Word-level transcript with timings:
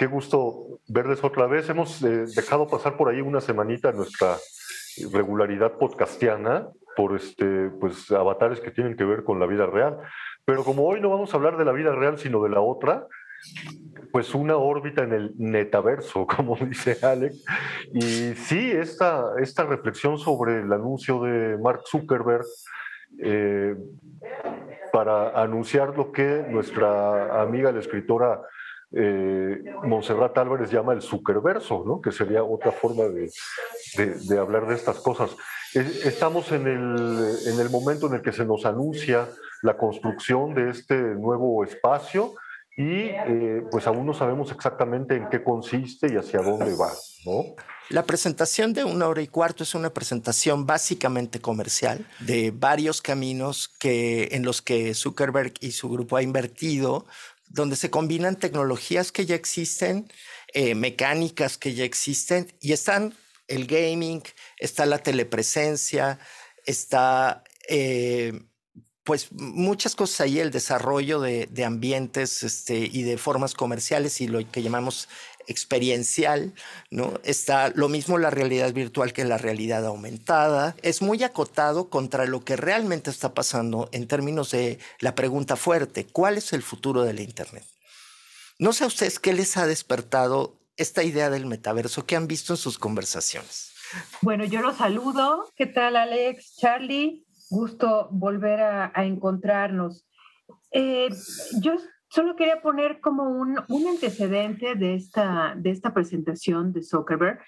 Qué 0.00 0.06
gusto 0.06 0.80
verles 0.88 1.22
otra 1.22 1.46
vez. 1.46 1.68
Hemos 1.68 2.02
eh, 2.02 2.24
dejado 2.34 2.66
pasar 2.66 2.96
por 2.96 3.10
ahí 3.10 3.20
una 3.20 3.42
semanita 3.42 3.92
nuestra 3.92 4.38
regularidad 5.12 5.72
podcastiana 5.76 6.68
por 6.96 7.14
este, 7.14 7.68
pues, 7.78 8.10
avatares 8.10 8.60
que 8.60 8.70
tienen 8.70 8.96
que 8.96 9.04
ver 9.04 9.24
con 9.24 9.38
la 9.38 9.44
vida 9.44 9.66
real. 9.66 9.98
Pero 10.46 10.64
como 10.64 10.86
hoy 10.86 11.02
no 11.02 11.10
vamos 11.10 11.34
a 11.34 11.36
hablar 11.36 11.58
de 11.58 11.66
la 11.66 11.72
vida 11.72 11.94
real, 11.94 12.18
sino 12.18 12.42
de 12.42 12.48
la 12.48 12.62
otra, 12.62 13.08
pues 14.10 14.34
una 14.34 14.56
órbita 14.56 15.02
en 15.02 15.12
el 15.12 15.34
netaverso, 15.36 16.26
como 16.34 16.56
dice 16.56 16.96
Alex. 17.02 17.44
Y 17.92 18.32
sí, 18.36 18.70
esta, 18.70 19.34
esta 19.38 19.64
reflexión 19.64 20.16
sobre 20.16 20.60
el 20.60 20.72
anuncio 20.72 21.20
de 21.20 21.58
Mark 21.58 21.82
Zuckerberg 21.86 22.46
eh, 23.18 23.76
para 24.94 25.38
anunciar 25.38 25.94
lo 25.94 26.10
que 26.10 26.46
nuestra 26.48 27.42
amiga, 27.42 27.70
la 27.70 27.80
escritora 27.80 28.40
eh, 28.92 29.62
Monserrat 29.84 30.36
Álvarez 30.38 30.70
llama 30.70 30.92
el 30.92 31.02
Zuckerverso, 31.02 31.84
¿no? 31.86 32.00
que 32.00 32.12
sería 32.12 32.42
otra 32.42 32.72
forma 32.72 33.04
de, 33.04 33.30
de, 33.96 34.38
hablar 34.38 34.66
de 34.66 34.74
estas 34.74 34.98
cosas. 34.98 35.36
Estamos 35.74 36.50
en 36.50 36.66
el, 36.66 37.36
en 37.46 37.60
el 37.60 37.70
momento 37.70 38.08
en 38.08 38.14
el 38.14 38.22
que 38.22 38.32
se 38.32 38.44
nos 38.44 38.66
anuncia 38.66 39.28
la 39.62 39.76
construcción 39.76 40.54
de 40.54 40.70
este 40.70 40.96
nuevo 40.96 41.62
espacio 41.62 42.34
y 42.76 43.10
eh, 43.10 43.62
pues 43.70 43.86
aún 43.86 44.06
no 44.06 44.14
sabemos 44.14 44.50
exactamente 44.50 45.14
en 45.14 45.28
qué 45.28 45.42
consiste 45.44 46.12
y 46.12 46.16
hacia 46.16 46.40
dónde 46.40 46.74
va, 46.74 46.90
¿no? 47.26 47.54
La 47.90 48.04
presentación 48.04 48.72
de 48.72 48.84
una 48.84 49.08
hora 49.08 49.20
y 49.20 49.26
cuarto 49.26 49.64
es 49.64 49.74
una 49.74 49.90
presentación 49.90 50.64
básicamente 50.64 51.40
comercial 51.40 52.06
de 52.20 52.52
varios 52.54 53.02
caminos 53.02 53.68
que, 53.80 54.28
en 54.30 54.44
los 54.44 54.62
que 54.62 54.94
Zuckerberg 54.94 55.54
y 55.58 55.72
su 55.72 55.90
grupo 55.90 56.16
ha 56.16 56.22
invertido, 56.22 57.04
donde 57.50 57.76
se 57.76 57.90
combinan 57.90 58.36
tecnologías 58.36 59.12
que 59.12 59.26
ya 59.26 59.34
existen, 59.34 60.10
eh, 60.54 60.74
mecánicas 60.74 61.58
que 61.58 61.74
ya 61.74 61.84
existen 61.84 62.50
y 62.60 62.72
están 62.72 63.14
el 63.48 63.66
gaming, 63.66 64.22
está 64.56 64.86
la 64.86 64.98
telepresencia, 64.98 66.20
está 66.64 67.42
eh, 67.68 68.32
pues 69.02 69.32
muchas 69.32 69.96
cosas 69.96 70.20
ahí, 70.20 70.38
el 70.38 70.52
desarrollo 70.52 71.20
de, 71.20 71.64
ambientes 71.64 72.44
este, 72.44 72.78
y 72.78 73.02
de 73.02 73.18
formas 73.18 73.54
comerciales 73.54 74.20
y 74.20 74.28
lo 74.28 74.48
que 74.48 74.62
llamamos 74.62 75.08
experiencial, 75.50 76.54
¿no? 76.90 77.20
Está 77.24 77.70
lo 77.74 77.88
mismo 77.88 78.18
la 78.18 78.30
realidad 78.30 78.72
virtual 78.72 79.12
que 79.12 79.24
la 79.24 79.36
realidad 79.36 79.84
aumentada. 79.84 80.76
Es 80.82 81.02
muy 81.02 81.22
acotado 81.24 81.90
contra 81.90 82.24
lo 82.24 82.44
que 82.44 82.56
realmente 82.56 83.10
está 83.10 83.34
pasando 83.34 83.88
en 83.92 84.06
términos 84.06 84.52
de 84.52 84.78
la 85.00 85.14
pregunta 85.14 85.56
fuerte, 85.56 86.06
¿cuál 86.06 86.38
es 86.38 86.52
el 86.52 86.62
futuro 86.62 87.02
de 87.02 87.14
la 87.14 87.22
Internet? 87.22 87.64
No 88.58 88.72
sé 88.72 88.84
a 88.84 88.86
ustedes 88.86 89.18
qué 89.18 89.32
les 89.32 89.56
ha 89.56 89.66
despertado 89.66 90.56
esta 90.76 91.02
idea 91.02 91.30
del 91.30 91.46
metaverso 91.46 92.06
que 92.06 92.16
han 92.16 92.28
visto 92.28 92.52
en 92.52 92.56
sus 92.56 92.78
conversaciones. 92.78 93.72
Bueno, 94.22 94.44
yo 94.44 94.62
los 94.62 94.76
saludo. 94.76 95.50
¿Qué 95.56 95.66
tal, 95.66 95.96
Alex? 95.96 96.56
Charlie, 96.56 97.26
gusto 97.48 98.08
volver 98.12 98.60
a, 98.60 98.92
encontrarnos. 99.04 100.06
Eh, 100.70 101.08
yo 101.60 101.72
solo 102.10 102.36
quería 102.36 102.60
poner 102.60 103.00
como 103.00 103.24
un, 103.24 103.60
un, 103.68 103.86
antecedente 103.86 104.74
de 104.74 104.94
esta, 104.94 105.54
de 105.56 105.70
esta 105.70 105.94
presentación 105.94 106.72
de 106.72 106.82
Zuckerberg. 106.82 107.40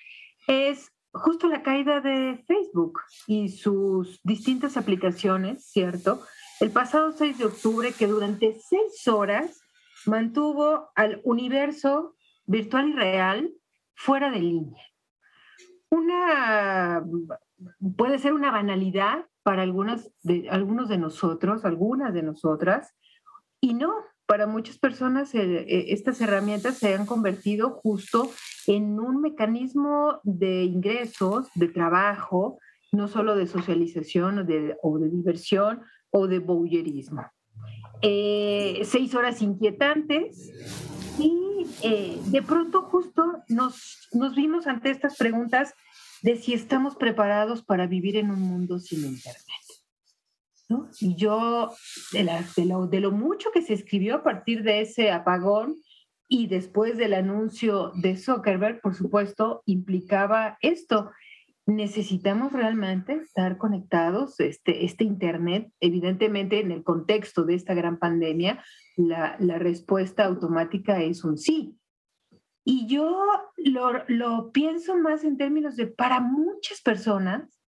Es 0.46 0.90
justo 1.12 1.48
la 1.48 1.62
caída 1.62 2.00
de 2.00 2.42
Facebook 2.46 3.00
y 3.26 3.48
sus 3.50 4.20
distintas 4.22 4.76
aplicaciones, 4.76 5.66
¿cierto? 5.66 6.22
El 6.60 6.70
pasado 6.70 7.12
6 7.12 7.38
de 7.38 7.44
octubre, 7.44 7.92
que 7.92 8.06
durante 8.06 8.54
seis 8.54 9.06
horas 9.08 9.60
mantuvo 10.06 10.90
al 10.94 11.20
universo 11.24 12.16
virtual 12.46 12.88
y 12.88 12.92
real 12.92 13.52
fuera 13.94 14.30
de 14.30 14.40
línea. 14.40 14.84
Una, 15.90 17.04
puede 17.96 18.18
ser 18.18 18.32
una 18.32 18.50
banalidad, 18.50 19.26
para 19.42 19.62
algunas 19.62 20.08
de, 20.22 20.48
algunos 20.50 20.88
de 20.88 20.98
nosotros, 20.98 21.64
algunas 21.64 22.14
de 22.14 22.22
nosotras, 22.22 22.94
y 23.60 23.74
no, 23.74 23.92
para 24.32 24.46
muchas 24.46 24.78
personas 24.78 25.34
eh, 25.34 25.42
eh, 25.42 25.84
estas 25.88 26.18
herramientas 26.22 26.78
se 26.78 26.94
han 26.94 27.04
convertido 27.04 27.68
justo 27.82 28.32
en 28.66 28.98
un 28.98 29.20
mecanismo 29.20 30.20
de 30.22 30.64
ingresos, 30.64 31.48
de 31.54 31.68
trabajo, 31.68 32.58
no 32.92 33.08
solo 33.08 33.36
de 33.36 33.46
socialización 33.46 34.38
o 34.38 34.44
de, 34.44 34.74
o 34.82 34.98
de 34.98 35.10
diversión 35.10 35.82
o 36.08 36.28
de 36.28 36.38
bowlerismo. 36.38 37.26
Eh, 38.00 38.80
seis 38.84 39.14
horas 39.14 39.42
inquietantes 39.42 40.50
y 41.18 41.66
de 42.30 42.42
pronto 42.42 42.80
justo 42.84 43.22
nos, 43.50 44.08
nos 44.14 44.34
vimos 44.34 44.66
ante 44.66 44.90
estas 44.90 45.18
preguntas 45.18 45.74
de 46.22 46.36
si 46.36 46.54
estamos 46.54 46.96
preparados 46.96 47.62
para 47.62 47.86
vivir 47.86 48.16
en 48.16 48.30
un 48.30 48.40
mundo 48.40 48.78
sin 48.78 49.00
Internet. 49.00 49.42
¿No? 50.68 50.88
Y 51.00 51.16
yo, 51.16 51.72
de, 52.12 52.64
lo, 52.64 52.86
de 52.86 53.00
lo 53.00 53.10
mucho 53.10 53.50
que 53.52 53.62
se 53.62 53.74
escribió 53.74 54.16
a 54.16 54.22
partir 54.22 54.62
de 54.62 54.80
ese 54.80 55.10
apagón 55.10 55.76
y 56.28 56.46
después 56.46 56.96
del 56.96 57.14
anuncio 57.14 57.92
de 57.94 58.16
Zuckerberg, 58.16 58.80
por 58.80 58.94
supuesto, 58.94 59.62
implicaba 59.66 60.56
esto. 60.60 61.10
Necesitamos 61.66 62.52
realmente 62.52 63.14
estar 63.14 63.58
conectados, 63.58 64.40
este, 64.40 64.84
este 64.84 65.04
Internet, 65.04 65.70
evidentemente 65.80 66.60
en 66.60 66.72
el 66.72 66.82
contexto 66.82 67.44
de 67.44 67.54
esta 67.54 67.74
gran 67.74 67.98
pandemia, 67.98 68.64
la, 68.96 69.36
la 69.38 69.58
respuesta 69.58 70.24
automática 70.24 71.02
es 71.02 71.22
un 71.22 71.38
sí, 71.38 71.78
y 72.64 72.86
yo 72.86 73.26
lo, 73.56 74.52
pienso 74.52 74.96
más 74.96 75.24
en 75.24 75.36
términos 75.36 75.76
de 75.76 75.86
para 75.86 76.20
muchas 76.20 76.80
personas, 76.80 77.60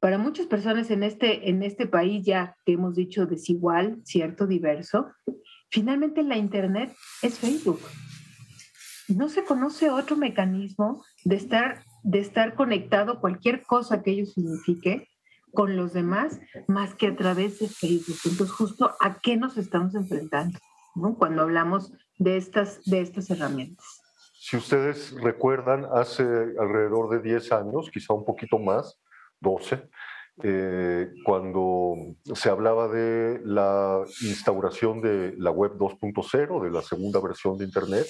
para 0.00 0.18
muchas 0.18 0.46
personas 0.46 0.90
en 0.90 1.02
este, 1.02 1.50
en 1.50 1.62
este 1.62 1.86
país 1.86 2.24
ya 2.24 2.56
que 2.64 2.72
hemos 2.72 2.94
dicho 2.94 3.26
desigual, 3.26 4.00
cierto, 4.04 4.46
diverso, 4.46 5.08
finalmente 5.70 6.22
la 6.22 6.38
Internet 6.38 6.94
es 7.22 7.38
Facebook. 7.38 7.80
No 9.08 9.28
se 9.28 9.44
conoce 9.44 9.90
otro 9.90 10.16
mecanismo 10.16 11.04
de 11.24 11.36
estar, 11.36 11.84
de 12.02 12.20
estar 12.20 12.54
conectado, 12.54 13.20
cualquier 13.20 13.62
cosa 13.62 14.02
que 14.02 14.12
ello 14.12 14.26
signifique, 14.26 15.06
con 15.52 15.76
los 15.76 15.92
demás, 15.92 16.40
más 16.68 16.94
que 16.94 17.08
a 17.08 17.16
través 17.16 17.58
de 17.58 17.68
Facebook. 17.68 18.18
Entonces, 18.24 18.54
justo 18.54 18.92
a 19.00 19.18
qué 19.18 19.36
nos 19.36 19.58
estamos 19.58 19.94
enfrentando 19.96 20.58
cuando 21.18 21.42
hablamos 21.42 21.92
de 22.18 22.36
estas, 22.36 22.84
de 22.84 23.00
estas 23.00 23.30
herramientas. 23.30 23.84
Si 24.34 24.56
ustedes 24.56 25.12
recuerdan, 25.20 25.86
hace 25.92 26.22
alrededor 26.22 27.10
de 27.10 27.20
10 27.20 27.52
años, 27.52 27.90
quizá 27.92 28.14
un 28.14 28.24
poquito 28.24 28.58
más, 28.58 28.98
12, 29.40 29.88
eh, 30.42 31.12
cuando 31.24 31.94
se 32.34 32.48
hablaba 32.48 32.88
de 32.88 33.40
la 33.44 34.02
instauración 34.22 35.00
de 35.00 35.34
la 35.36 35.50
web 35.50 35.76
2.0, 35.76 36.62
de 36.62 36.70
la 36.70 36.82
segunda 36.82 37.20
versión 37.20 37.58
de 37.58 37.64
Internet, 37.64 38.06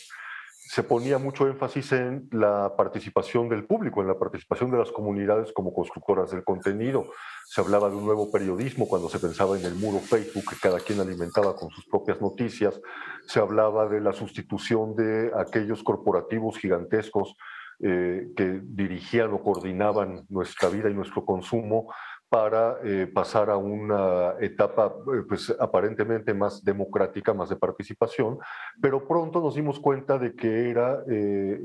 se 0.73 0.85
ponía 0.85 1.19
mucho 1.19 1.49
énfasis 1.49 1.91
en 1.91 2.29
la 2.31 2.77
participación 2.77 3.49
del 3.49 3.67
público, 3.67 4.03
en 4.03 4.07
la 4.07 4.17
participación 4.17 4.71
de 4.71 4.79
las 4.79 4.93
comunidades 4.93 5.53
como 5.53 5.75
constructoras 5.75 6.31
del 6.31 6.45
contenido. 6.45 7.11
Se 7.45 7.61
hablaba 7.61 7.91
de 7.91 7.97
un 7.97 8.05
nuevo 8.05 8.31
periodismo 8.31 8.87
cuando 8.87 9.09
se 9.09 9.19
pensaba 9.19 9.59
en 9.59 9.65
el 9.65 9.75
muro 9.75 9.99
Facebook 9.99 10.45
que 10.49 10.61
cada 10.63 10.79
quien 10.79 11.01
alimentaba 11.01 11.57
con 11.57 11.71
sus 11.71 11.85
propias 11.87 12.21
noticias. 12.21 12.81
Se 13.27 13.41
hablaba 13.41 13.89
de 13.89 14.01
la 14.01 14.13
sustitución 14.13 14.95
de 14.95 15.33
aquellos 15.37 15.83
corporativos 15.83 16.57
gigantescos 16.59 17.35
eh, 17.83 18.29
que 18.37 18.61
dirigían 18.63 19.33
o 19.33 19.43
coordinaban 19.43 20.25
nuestra 20.29 20.69
vida 20.69 20.91
y 20.91 20.95
nuestro 20.95 21.25
consumo 21.25 21.89
para 22.31 22.77
eh, 22.85 23.09
pasar 23.13 23.51
a 23.51 23.57
una 23.57 24.35
etapa 24.41 24.87
eh, 24.87 25.23
pues, 25.29 25.53
aparentemente 25.59 26.33
más 26.33 26.65
democrática, 26.65 27.35
más 27.35 27.49
de 27.49 27.57
participación, 27.57 28.39
pero 28.81 29.07
pronto 29.07 29.41
nos 29.41 29.57
dimos 29.57 29.81
cuenta 29.81 30.17
de 30.17 30.37
que 30.37 30.71
era 30.71 31.03
eh, 31.11 31.61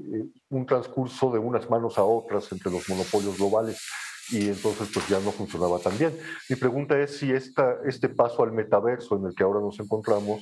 un 0.50 0.66
transcurso 0.66 1.32
de 1.32 1.38
unas 1.38 1.70
manos 1.70 2.00
a 2.00 2.04
otras 2.04 2.52
entre 2.52 2.72
los 2.72 2.90
monopolios 2.90 3.38
globales 3.38 3.88
y 4.32 4.48
entonces 4.48 4.90
pues 4.92 5.08
ya 5.08 5.20
no 5.20 5.32
funcionaba 5.32 5.78
tan 5.78 5.96
bien. 6.00 6.18
Mi 6.50 6.56
pregunta 6.56 7.00
es 7.00 7.16
si 7.16 7.32
esta, 7.32 7.78
este 7.86 8.10
paso 8.10 8.42
al 8.42 8.52
metaverso 8.52 9.18
en 9.18 9.28
el 9.28 9.36
que 9.36 9.44
ahora 9.44 9.60
nos 9.60 9.80
encontramos 9.80 10.42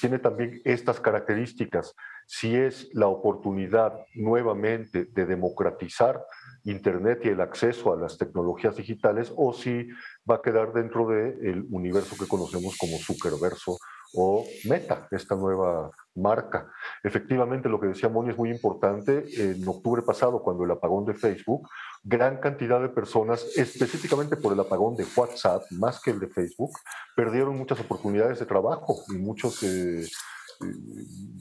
tiene 0.00 0.18
también 0.18 0.60
estas 0.64 1.00
características, 1.00 1.94
si 2.26 2.54
es 2.54 2.90
la 2.92 3.06
oportunidad 3.06 3.94
nuevamente 4.14 5.06
de 5.06 5.24
democratizar 5.24 6.22
Internet 6.64 7.20
y 7.24 7.28
el 7.28 7.40
acceso 7.40 7.90
a 7.92 7.96
las 7.96 8.18
tecnologías 8.18 8.76
digitales 8.76 9.32
o 9.34 9.54
si 9.54 9.88
va 10.30 10.36
a 10.36 10.42
quedar 10.42 10.74
dentro 10.74 11.08
del 11.08 11.64
universo 11.70 12.16
que 12.18 12.28
conocemos 12.28 12.76
como 12.76 12.98
Zuckerverso 12.98 13.78
o 14.14 14.44
Meta, 14.64 15.08
esta 15.10 15.34
nueva 15.36 15.90
marca. 16.14 16.70
Efectivamente, 17.02 17.68
lo 17.68 17.80
que 17.80 17.88
decía 17.88 18.08
Moni 18.08 18.30
es 18.30 18.36
muy 18.36 18.50
importante. 18.50 19.24
En 19.36 19.66
octubre 19.66 20.02
pasado, 20.02 20.42
cuando 20.42 20.64
el 20.64 20.70
apagón 20.70 21.04
de 21.04 21.14
Facebook, 21.14 21.68
gran 22.02 22.38
cantidad 22.38 22.80
de 22.80 22.88
personas, 22.88 23.46
específicamente 23.56 24.36
por 24.36 24.52
el 24.52 24.60
apagón 24.60 24.96
de 24.96 25.06
WhatsApp, 25.16 25.62
más 25.72 26.00
que 26.02 26.10
el 26.10 26.20
de 26.20 26.28
Facebook, 26.28 26.72
perdieron 27.14 27.56
muchas 27.56 27.80
oportunidades 27.80 28.38
de 28.38 28.46
trabajo 28.46 29.02
y 29.08 29.18
muchos... 29.18 29.62
Eh, 29.62 30.06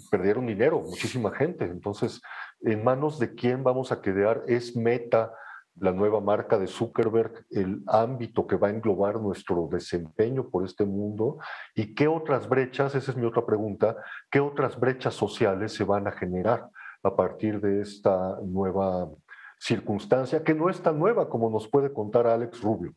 perdieron 0.09 0.47
dinero, 0.47 0.79
muchísima 0.79 1.31
gente. 1.31 1.65
Entonces, 1.65 2.21
¿en 2.61 2.83
manos 2.85 3.19
de 3.19 3.35
quién 3.35 3.63
vamos 3.63 3.91
a 3.91 4.01
quedar? 4.01 4.43
¿Es 4.47 4.77
Meta, 4.77 5.33
la 5.81 5.91
nueva 5.91 6.19
marca 6.19 6.57
de 6.57 6.67
Zuckerberg, 6.67 7.45
el 7.51 7.83
ámbito 7.87 8.45
que 8.47 8.55
va 8.55 8.67
a 8.67 8.71
englobar 8.71 9.19
nuestro 9.19 9.67
desempeño 9.71 10.49
por 10.49 10.65
este 10.65 10.85
mundo? 10.85 11.39
¿Y 11.75 11.93
qué 11.93 12.07
otras 12.07 12.47
brechas, 12.47 12.95
esa 12.95 13.11
es 13.11 13.17
mi 13.17 13.25
otra 13.25 13.45
pregunta, 13.45 13.95
qué 14.29 14.39
otras 14.39 14.79
brechas 14.79 15.13
sociales 15.13 15.73
se 15.73 15.83
van 15.83 16.07
a 16.07 16.11
generar 16.11 16.69
a 17.03 17.15
partir 17.15 17.61
de 17.61 17.81
esta 17.81 18.37
nueva 18.43 19.09
circunstancia, 19.57 20.43
que 20.43 20.53
no 20.53 20.69
es 20.69 20.81
tan 20.81 20.97
nueva 20.97 21.29
como 21.29 21.49
nos 21.49 21.67
puede 21.67 21.91
contar 21.93 22.27
Alex 22.27 22.61
Rubio? 22.61 22.93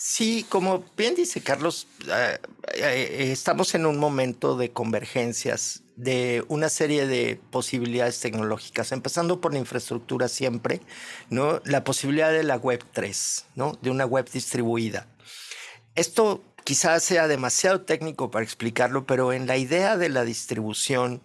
Sí, 0.00 0.46
como 0.48 0.84
bien 0.96 1.16
dice 1.16 1.40
Carlos, 1.40 1.88
eh, 2.06 2.38
eh, 2.72 3.30
estamos 3.32 3.74
en 3.74 3.84
un 3.84 3.98
momento 3.98 4.56
de 4.56 4.70
convergencias 4.70 5.82
de 5.96 6.44
una 6.46 6.68
serie 6.68 7.08
de 7.08 7.40
posibilidades 7.50 8.20
tecnológicas, 8.20 8.92
empezando 8.92 9.40
por 9.40 9.52
la 9.52 9.58
infraestructura 9.58 10.28
siempre, 10.28 10.82
¿no? 11.30 11.60
La 11.64 11.82
posibilidad 11.82 12.30
de 12.30 12.44
la 12.44 12.58
web 12.58 12.84
3, 12.92 13.46
¿no? 13.56 13.76
De 13.82 13.90
una 13.90 14.06
web 14.06 14.30
distribuida. 14.30 15.08
Esto 15.96 16.44
quizás 16.68 17.02
sea 17.02 17.28
demasiado 17.28 17.80
técnico 17.80 18.30
para 18.30 18.44
explicarlo, 18.44 19.06
pero 19.06 19.32
en 19.32 19.46
la 19.46 19.56
idea 19.56 19.96
de 19.96 20.10
la 20.10 20.22
distribución 20.22 21.22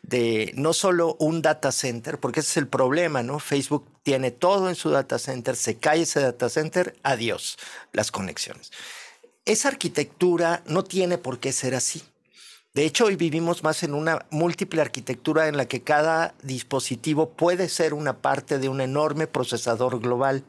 de 0.00 0.54
no 0.56 0.72
solo 0.72 1.16
un 1.18 1.42
data 1.42 1.70
center, 1.70 2.18
porque 2.18 2.40
ese 2.40 2.52
es 2.52 2.56
el 2.56 2.66
problema, 2.66 3.22
¿no? 3.22 3.38
Facebook 3.38 3.86
tiene 4.02 4.30
todo 4.30 4.70
en 4.70 4.74
su 4.74 4.88
data 4.88 5.18
center, 5.18 5.54
se 5.54 5.76
cae 5.76 6.00
ese 6.00 6.20
data 6.20 6.48
center, 6.48 6.96
adiós 7.02 7.58
las 7.92 8.10
conexiones. 8.10 8.70
Esa 9.44 9.68
arquitectura 9.68 10.62
no 10.64 10.82
tiene 10.82 11.18
por 11.18 11.40
qué 11.40 11.52
ser 11.52 11.74
así. 11.74 12.02
De 12.72 12.86
hecho, 12.86 13.04
hoy 13.04 13.16
vivimos 13.16 13.62
más 13.62 13.82
en 13.82 13.92
una 13.92 14.24
múltiple 14.30 14.80
arquitectura 14.80 15.48
en 15.48 15.58
la 15.58 15.66
que 15.66 15.82
cada 15.82 16.34
dispositivo 16.42 17.28
puede 17.32 17.68
ser 17.68 17.92
una 17.92 18.22
parte 18.22 18.58
de 18.58 18.70
un 18.70 18.80
enorme 18.80 19.26
procesador 19.26 20.00
global. 20.00 20.42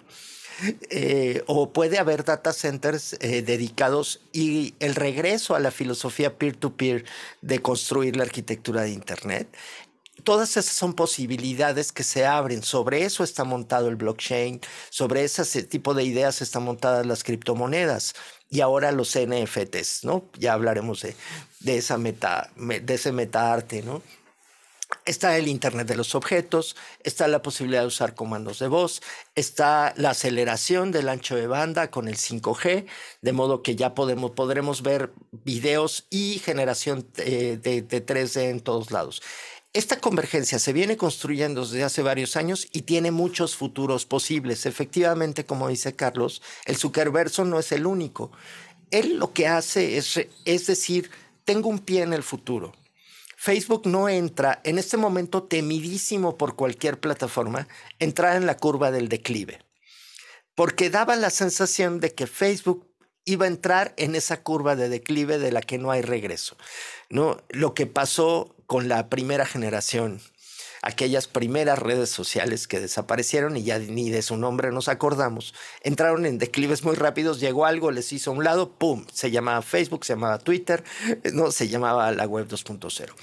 Eh, 0.90 1.44
o 1.46 1.72
puede 1.72 2.00
haber 2.00 2.24
data 2.24 2.52
centers 2.52 3.14
eh, 3.20 3.44
dedicados 3.44 4.22
y 4.34 4.74
el 4.80 4.96
regreso 4.96 5.56
a 5.56 5.60
la 5.60 5.72
filosofía 5.72 6.38
peer-to-peer 6.38 7.06
de 7.42 7.62
construir 7.62 8.16
la 8.16 8.24
arquitectura 8.24 8.82
de 8.82 8.92
Internet. 8.92 9.48
Todas 10.24 10.58
esas 10.58 10.74
son 10.74 10.94
posibilidades 10.94 11.92
que 11.92 12.04
se 12.04 12.26
abren. 12.26 12.64
Sobre 12.64 13.04
eso 13.04 13.24
está 13.24 13.44
montado 13.44 13.88
el 13.88 13.96
blockchain, 13.98 14.60
sobre 14.90 15.24
ese 15.24 15.64
tipo 15.64 15.94
de 15.94 16.04
ideas 16.04 16.42
están 16.42 16.64
montadas 16.64 17.06
las 17.06 17.24
criptomonedas 17.24 18.16
y 18.50 18.62
ahora 18.62 18.92
los 18.92 19.16
NFTs, 19.16 20.06
¿no? 20.06 20.26
Ya 20.38 20.54
hablaremos 20.54 21.02
de, 21.02 21.16
de, 21.60 21.78
esa 21.78 21.98
meta, 21.98 22.50
de 22.56 22.94
ese 22.94 23.12
metaarte, 23.12 23.84
¿no? 23.84 24.02
Está 25.06 25.38
el 25.38 25.50
Internet 25.50 25.88
de 25.88 25.98
los 25.98 26.16
objetos, 26.16 26.78
está 27.04 27.28
la 27.28 27.42
posibilidad 27.42 27.82
de 27.82 27.88
usar 27.88 28.16
comandos 28.16 28.60
de 28.60 28.70
voz, 28.70 29.02
está 29.36 29.94
la 29.98 30.12
aceleración 30.12 30.92
del 30.92 31.10
ancho 31.10 31.36
de 31.36 31.48
banda 31.48 31.92
con 31.92 32.08
el 32.08 32.16
5G, 32.16 32.86
de 33.22 33.32
modo 33.34 33.64
que 33.64 33.76
ya 33.76 33.94
podemos, 33.94 34.32
podremos 34.32 34.84
ver 34.84 35.12
videos 35.32 36.08
y 36.10 36.40
generación 36.40 37.06
eh, 37.18 37.60
de, 37.62 37.82
de 37.82 38.06
3D 38.06 38.50
en 38.50 38.62
todos 38.62 38.92
lados. 38.92 39.22
Esta 39.74 40.00
convergencia 40.00 40.58
se 40.58 40.72
viene 40.72 40.96
construyendo 40.96 41.66
desde 41.66 41.84
hace 41.84 42.02
varios 42.02 42.38
años 42.38 42.68
y 42.72 42.84
tiene 42.84 43.12
muchos 43.12 43.58
futuros 43.58 44.06
posibles. 44.06 44.66
Efectivamente, 44.66 45.46
como 45.46 45.68
dice 45.68 45.96
Carlos, 45.96 46.42
el 46.66 46.78
Zuckerverso 46.78 47.44
no 47.44 47.60
es 47.60 47.74
el 47.74 47.86
único. 47.86 48.32
Él 48.90 49.18
lo 49.18 49.34
que 49.34 49.48
hace 49.48 49.98
es, 49.98 50.18
es 50.46 50.68
decir, 50.68 51.12
tengo 51.44 51.68
un 51.68 51.80
pie 51.80 52.04
en 52.04 52.14
el 52.14 52.24
futuro 52.24 52.74
Facebook 53.40 53.86
no 53.86 54.10
entra 54.10 54.60
en 54.64 54.80
este 54.80 54.98
momento 54.98 55.44
temidísimo 55.44 56.38
por 56.38 56.56
cualquier 56.56 57.00
plataforma, 57.00 57.68
entrar 58.00 58.36
en 58.36 58.48
la 58.48 58.58
curva 58.58 58.90
del 58.90 59.10
declive, 59.10 59.62
porque 60.56 60.90
daba 60.90 61.16
la 61.16 61.30
sensación 61.30 62.00
de 62.00 62.16
que 62.16 62.26
Facebook 62.26 62.92
iba 63.26 63.46
a 63.46 63.50
entrar 63.50 63.94
en 63.98 64.16
esa 64.16 64.42
curva 64.42 64.76
de 64.76 64.90
declive 64.90 65.38
de 65.38 65.52
la 65.52 65.62
que 65.62 65.78
no 65.78 65.92
hay 65.92 66.02
regreso. 66.02 66.58
¿no? 67.10 67.38
Lo 67.50 67.76
que 67.76 67.86
pasó 67.86 68.56
con 68.66 68.88
la 68.88 69.08
primera 69.08 69.46
generación, 69.46 70.20
aquellas 70.82 71.28
primeras 71.28 71.80
redes 71.80 72.10
sociales 72.10 72.68
que 72.68 72.80
desaparecieron 72.80 73.58
y 73.58 73.64
ya 73.64 73.80
ni 73.80 74.10
de 74.10 74.22
su 74.22 74.38
nombre 74.38 74.72
nos 74.72 74.88
acordamos, 74.88 75.54
entraron 75.82 76.26
en 76.26 76.38
declives 76.38 76.84
muy 76.84 76.96
rápidos, 76.96 77.40
llegó 77.40 77.66
algo, 77.66 77.92
les 77.92 78.12
hizo 78.14 78.32
a 78.32 78.34
un 78.34 78.44
lado, 78.44 78.72
¡pum! 78.72 79.06
Se 79.12 79.32
llamaba 79.32 79.62
Facebook, 79.62 80.06
se 80.06 80.14
llamaba 80.14 80.40
Twitter, 80.40 80.84
no, 81.34 81.52
se 81.52 81.68
llamaba 81.68 82.12
la 82.12 82.26
web 82.26 82.48
2.0. 82.48 83.14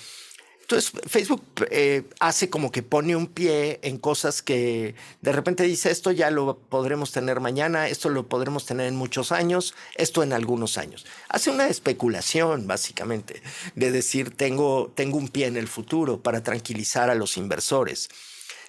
Entonces, 0.65 0.93
Facebook 1.07 1.45
eh, 1.71 2.05
hace 2.21 2.49
como 2.49 2.73
que 2.73 2.83
pone 2.83 3.15
un 3.15 3.27
pie 3.27 3.81
en 3.83 3.99
cosas 3.99 4.41
que 4.41 4.95
de 5.21 5.33
repente 5.33 5.63
dice, 5.65 5.91
esto 5.91 6.11
ya 6.11 6.31
lo 6.31 6.57
podremos 6.57 7.13
tener 7.13 7.41
mañana, 7.41 7.87
esto 7.89 8.09
lo 8.09 8.27
podremos 8.31 8.65
tener 8.65 8.87
en 8.87 8.97
muchos 8.97 9.31
años, 9.31 9.75
esto 9.95 10.23
en 10.23 10.33
algunos 10.33 10.79
años. 10.79 11.05
Hace 11.29 11.51
una 11.51 11.69
especulación, 11.69 12.67
básicamente, 12.67 13.43
de 13.75 13.93
decir, 13.93 14.35
tengo, 14.35 14.91
tengo 14.95 15.19
un 15.19 15.29
pie 15.29 15.49
en 15.49 15.59
el 15.59 15.69
futuro 15.69 16.23
para 16.23 16.43
tranquilizar 16.43 17.11
a 17.11 17.15
los 17.15 17.37
inversores. 17.37 18.09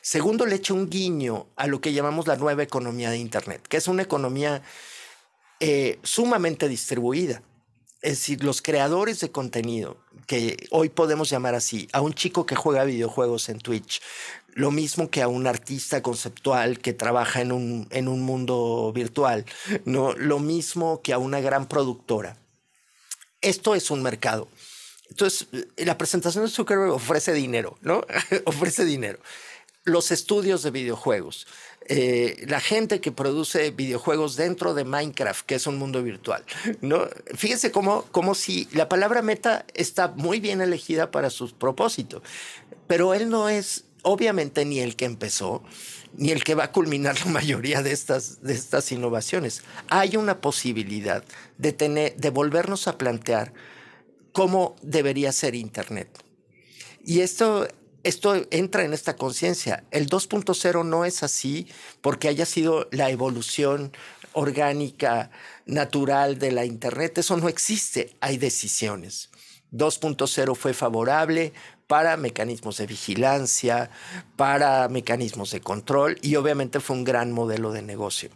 Segundo, 0.01 0.45
le 0.45 0.57
echa 0.57 0.73
un 0.73 0.89
guiño 0.89 1.47
a 1.55 1.65
lo 1.65 1.79
que 1.79 1.93
llamamos 1.93 2.27
la 2.27 2.35
nueva 2.35 2.61
economía 2.61 3.09
de 3.09 3.19
Internet, 3.19 3.65
que 3.69 3.77
es 3.77 3.87
una 3.87 4.01
economía 4.01 4.61
eh, 5.61 5.97
sumamente 6.03 6.67
distribuida 6.67 7.41
es 8.01 8.11
decir, 8.11 8.43
los 8.43 8.61
creadores 8.61 9.19
de 9.19 9.31
contenido, 9.31 9.97
que 10.27 10.67
hoy 10.71 10.89
podemos 10.89 11.29
llamar 11.29 11.55
así, 11.55 11.87
a 11.91 12.01
un 12.01 12.13
chico 12.13 12.45
que 12.45 12.55
juega 12.55 12.83
videojuegos 12.83 13.49
en 13.49 13.59
Twitch, 13.59 14.01
lo 14.53 14.71
mismo 14.71 15.09
que 15.09 15.21
a 15.21 15.27
un 15.27 15.47
artista 15.47 16.01
conceptual 16.01 16.79
que 16.79 16.93
trabaja 16.93 17.41
en 17.41 17.51
un, 17.51 17.87
en 17.91 18.07
un 18.07 18.21
mundo 18.21 18.91
virtual, 18.93 19.45
¿no? 19.83 20.13
lo 20.13 20.39
mismo 20.39 21.01
que 21.01 21.13
a 21.13 21.17
una 21.17 21.41
gran 21.41 21.67
productora. 21.67 22.37
Esto 23.41 23.75
es 23.75 23.91
un 23.91 24.01
mercado. 24.01 24.47
Entonces, 25.09 25.47
la 25.77 25.97
presentación 25.97 26.45
de 26.45 26.49
Zuckerberg 26.49 26.91
ofrece 26.91 27.33
dinero, 27.33 27.77
¿no? 27.81 28.05
ofrece 28.45 28.85
dinero. 28.85 29.19
Los 29.83 30.09
estudios 30.11 30.63
de 30.63 30.71
videojuegos, 30.71 31.45
eh, 31.87 32.43
la 32.47 32.59
gente 32.59 32.99
que 32.99 33.11
produce 33.11 33.69
videojuegos 33.69 34.35
dentro 34.35 34.73
de 34.73 34.85
Minecraft, 34.85 35.45
que 35.45 35.55
es 35.55 35.67
un 35.67 35.77
mundo 35.77 36.01
virtual. 36.01 36.43
¿no? 36.81 37.07
Fíjense 37.35 37.71
cómo, 37.71 38.03
como 38.11 38.33
si 38.33 38.67
la 38.71 38.89
palabra 38.89 39.21
meta 39.21 39.65
está 39.75 40.07
muy 40.07 40.39
bien 40.39 40.61
elegida 40.61 41.11
para 41.11 41.29
su 41.29 41.53
propósito, 41.53 42.23
pero 42.87 43.13
él 43.13 43.29
no 43.29 43.49
es 43.49 43.85
obviamente 44.01 44.65
ni 44.65 44.79
el 44.79 44.95
que 44.95 45.05
empezó, 45.05 45.63
ni 46.17 46.31
el 46.31 46.43
que 46.43 46.55
va 46.55 46.65
a 46.65 46.71
culminar 46.71 47.19
la 47.25 47.31
mayoría 47.31 47.83
de 47.83 47.91
estas, 47.91 48.41
de 48.41 48.53
estas 48.53 48.91
innovaciones. 48.91 49.63
Hay 49.89 50.17
una 50.17 50.41
posibilidad 50.41 51.23
de, 51.57 51.71
tener, 51.71 52.15
de 52.15 52.29
volvernos 52.29 52.87
a 52.87 52.97
plantear 52.97 53.53
cómo 54.31 54.75
debería 54.81 55.31
ser 55.31 55.55
Internet. 55.55 56.09
Y 57.03 57.19
esto 57.21 57.67
esto 58.05 58.35
entra 58.51 58.83
en 58.83 58.93
esta 58.93 59.15
conciencia. 59.15 59.83
El 59.89 60.07
2.0 60.07 60.85
no 60.85 61.05
es 61.05 61.23
así 61.23 61.67
porque 62.01 62.27
haya 62.27 62.45
sido 62.45 62.87
la 62.91 63.09
evolución 63.09 63.91
orgánica, 64.33 65.31
natural 65.65 66.37
de 66.37 66.51
la 66.51 66.65
Internet. 66.65 67.17
Eso 67.17 67.35
no 67.37 67.49
existe. 67.49 68.15
Hay 68.21 68.37
decisiones. 68.37 69.31
2.0 69.71 70.55
fue 70.55 70.73
favorable 70.73 71.51
para 71.87 72.15
mecanismos 72.15 72.77
de 72.77 72.85
vigilancia, 72.85 73.89
para 74.35 74.87
mecanismos 74.87 75.51
de 75.51 75.61
control 75.61 76.17
y 76.21 76.35
obviamente 76.35 76.79
fue 76.79 76.95
un 76.95 77.03
gran 77.03 77.31
modelo 77.31 77.71
de 77.71 77.81
negocio. 77.81 78.29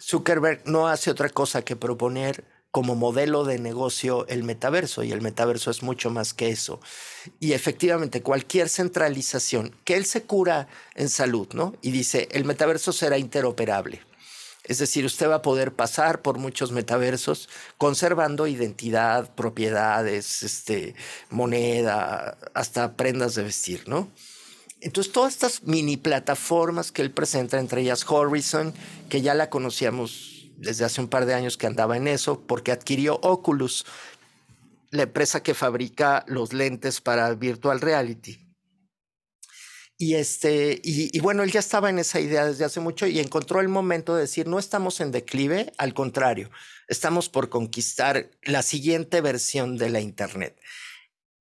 Zuckerberg 0.00 0.62
no 0.66 0.86
hace 0.86 1.10
otra 1.10 1.30
cosa 1.30 1.62
que 1.62 1.76
proponer 1.76 2.44
como 2.70 2.94
modelo 2.94 3.44
de 3.44 3.58
negocio 3.58 4.26
el 4.28 4.44
metaverso 4.44 5.02
y 5.02 5.12
el 5.12 5.22
metaverso 5.22 5.70
es 5.70 5.82
mucho 5.82 6.10
más 6.10 6.34
que 6.34 6.50
eso. 6.50 6.80
Y 7.40 7.52
efectivamente 7.52 8.22
cualquier 8.22 8.68
centralización, 8.68 9.74
que 9.84 9.96
él 9.96 10.04
se 10.04 10.22
cura 10.22 10.68
en 10.94 11.08
salud, 11.08 11.48
¿no? 11.54 11.74
Y 11.80 11.90
dice, 11.90 12.28
el 12.32 12.44
metaverso 12.44 12.92
será 12.92 13.18
interoperable. 13.18 14.02
Es 14.64 14.78
decir, 14.78 15.06
usted 15.06 15.30
va 15.30 15.36
a 15.36 15.42
poder 15.42 15.74
pasar 15.74 16.20
por 16.20 16.38
muchos 16.38 16.72
metaversos 16.72 17.48
conservando 17.78 18.46
identidad, 18.46 19.34
propiedades, 19.34 20.42
este, 20.42 20.94
moneda, 21.30 22.36
hasta 22.52 22.94
prendas 22.94 23.34
de 23.34 23.44
vestir, 23.44 23.88
¿no? 23.88 24.10
Entonces, 24.82 25.12
todas 25.12 25.32
estas 25.32 25.62
mini 25.64 25.96
plataformas 25.96 26.92
que 26.92 27.00
él 27.00 27.10
presenta, 27.10 27.58
entre 27.58 27.80
ellas 27.80 28.04
Horizon, 28.06 28.74
que 29.08 29.22
ya 29.22 29.34
la 29.34 29.48
conocíamos 29.48 30.37
desde 30.58 30.84
hace 30.84 31.00
un 31.00 31.08
par 31.08 31.24
de 31.24 31.34
años 31.34 31.56
que 31.56 31.66
andaba 31.66 31.96
en 31.96 32.08
eso, 32.08 32.46
porque 32.46 32.72
adquirió 32.72 33.18
Oculus, 33.22 33.86
la 34.90 35.04
empresa 35.04 35.42
que 35.42 35.54
fabrica 35.54 36.24
los 36.26 36.52
lentes 36.52 37.00
para 37.00 37.32
virtual 37.34 37.80
reality. 37.80 38.44
Y, 40.00 40.14
este, 40.14 40.80
y, 40.84 41.18
bueno, 41.18 41.42
él 41.42 41.50
ya 41.50 41.58
estaba 41.58 41.90
en 41.90 41.98
esa 41.98 42.20
idea 42.20 42.44
desde 42.46 42.64
hace 42.64 42.78
mucho 42.78 43.08
y 43.08 43.18
encontró 43.18 43.60
el 43.60 43.68
momento 43.68 44.14
de 44.14 44.22
decir, 44.22 44.46
no 44.46 44.60
estamos 44.60 45.00
en 45.00 45.10
declive, 45.10 45.72
al 45.76 45.92
contrario, 45.92 46.50
estamos 46.86 47.28
por 47.28 47.48
conquistar 47.48 48.30
la 48.42 48.62
siguiente 48.62 49.20
versión 49.20 49.76
de 49.76 49.90
la 49.90 50.00
Internet. 50.00 50.56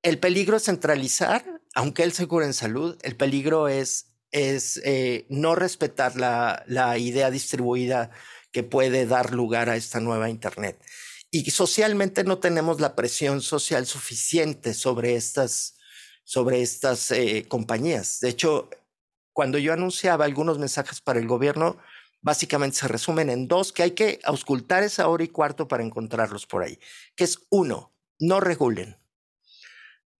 el 0.01 0.19
peligro 0.19 0.57
es 0.57 0.63
centralizar, 0.63 1.45
aunque 1.75 2.03
él 2.03 2.13
se 2.13 2.27
cura 2.27 2.45
en 2.45 2.53
salud, 2.53 2.97
el 3.03 3.15
peligro 3.15 3.67
es, 3.67 4.15
es 4.31 4.81
eh, 4.83 5.27
no 5.29 5.53
respetar 5.53 6.15
la, 6.15 6.63
la 6.67 6.97
idea 6.97 7.29
distribuida 7.29 8.09
que 8.57 8.63
puede 8.63 9.05
dar 9.05 9.35
lugar 9.35 9.69
a 9.69 9.75
esta 9.75 9.99
nueva 9.99 10.31
Internet. 10.31 10.83
Y 11.29 11.51
socialmente 11.51 12.23
no 12.23 12.39
tenemos 12.39 12.81
la 12.81 12.95
presión 12.95 13.41
social 13.41 13.85
suficiente 13.85 14.73
sobre 14.73 15.15
estas, 15.15 15.75
sobre 16.23 16.63
estas 16.63 17.11
eh, 17.11 17.45
compañías. 17.47 18.19
De 18.19 18.29
hecho, 18.29 18.71
cuando 19.31 19.59
yo 19.59 19.73
anunciaba 19.73 20.25
algunos 20.25 20.57
mensajes 20.57 21.01
para 21.01 21.19
el 21.19 21.27
gobierno, 21.27 21.77
básicamente 22.23 22.77
se 22.77 22.87
resumen 22.87 23.29
en 23.29 23.47
dos, 23.47 23.71
que 23.71 23.83
hay 23.83 23.91
que 23.91 24.19
auscultar 24.23 24.81
esa 24.81 25.07
hora 25.07 25.23
y 25.23 25.27
cuarto 25.27 25.67
para 25.67 25.83
encontrarlos 25.83 26.47
por 26.47 26.63
ahí, 26.63 26.79
que 27.15 27.25
es 27.25 27.37
uno, 27.51 27.93
no 28.17 28.39
regulen. 28.39 28.97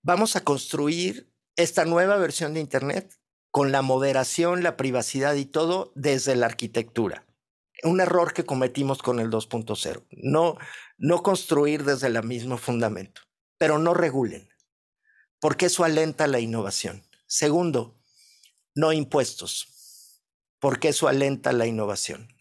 Vamos 0.03 0.36
a 0.36 0.44
construir 0.44 1.34
esta 1.56 1.86
nueva 1.86 2.17
versión 2.17 2.53
de 2.53 2.60
Internet 2.60 3.17
con 3.50 3.72
la 3.72 3.82
moderación, 3.82 4.62
la 4.62 4.77
privacidad 4.77 5.34
y 5.34 5.46
todo 5.46 5.91
desde 5.96 6.36
la 6.36 6.46
arquitectura. 6.46 7.26
Un 7.84 8.01
error 8.01 8.34
que 8.34 8.46
cometimos 8.46 9.01
con 9.01 9.19
el 9.19 9.29
2.0. 9.29 10.03
No, 10.12 10.57
no 10.98 11.24
construir 11.24 11.84
desde 11.84 12.07
el 12.07 12.24
mismo 12.24 12.57
fundamento, 12.57 13.22
pero 13.57 13.77
no 13.77 13.93
regulen, 13.93 14.50
porque 15.39 15.67
eso 15.67 15.84
alenta 15.84 16.27
la 16.27 16.39
innovación. 16.39 17.03
Segundo, 17.27 17.96
no 18.74 18.93
impuestos, 18.93 20.24
porque 20.60 20.89
eso 20.89 21.07
alenta 21.07 21.51
la 21.51 21.67
innovación. 21.67 22.34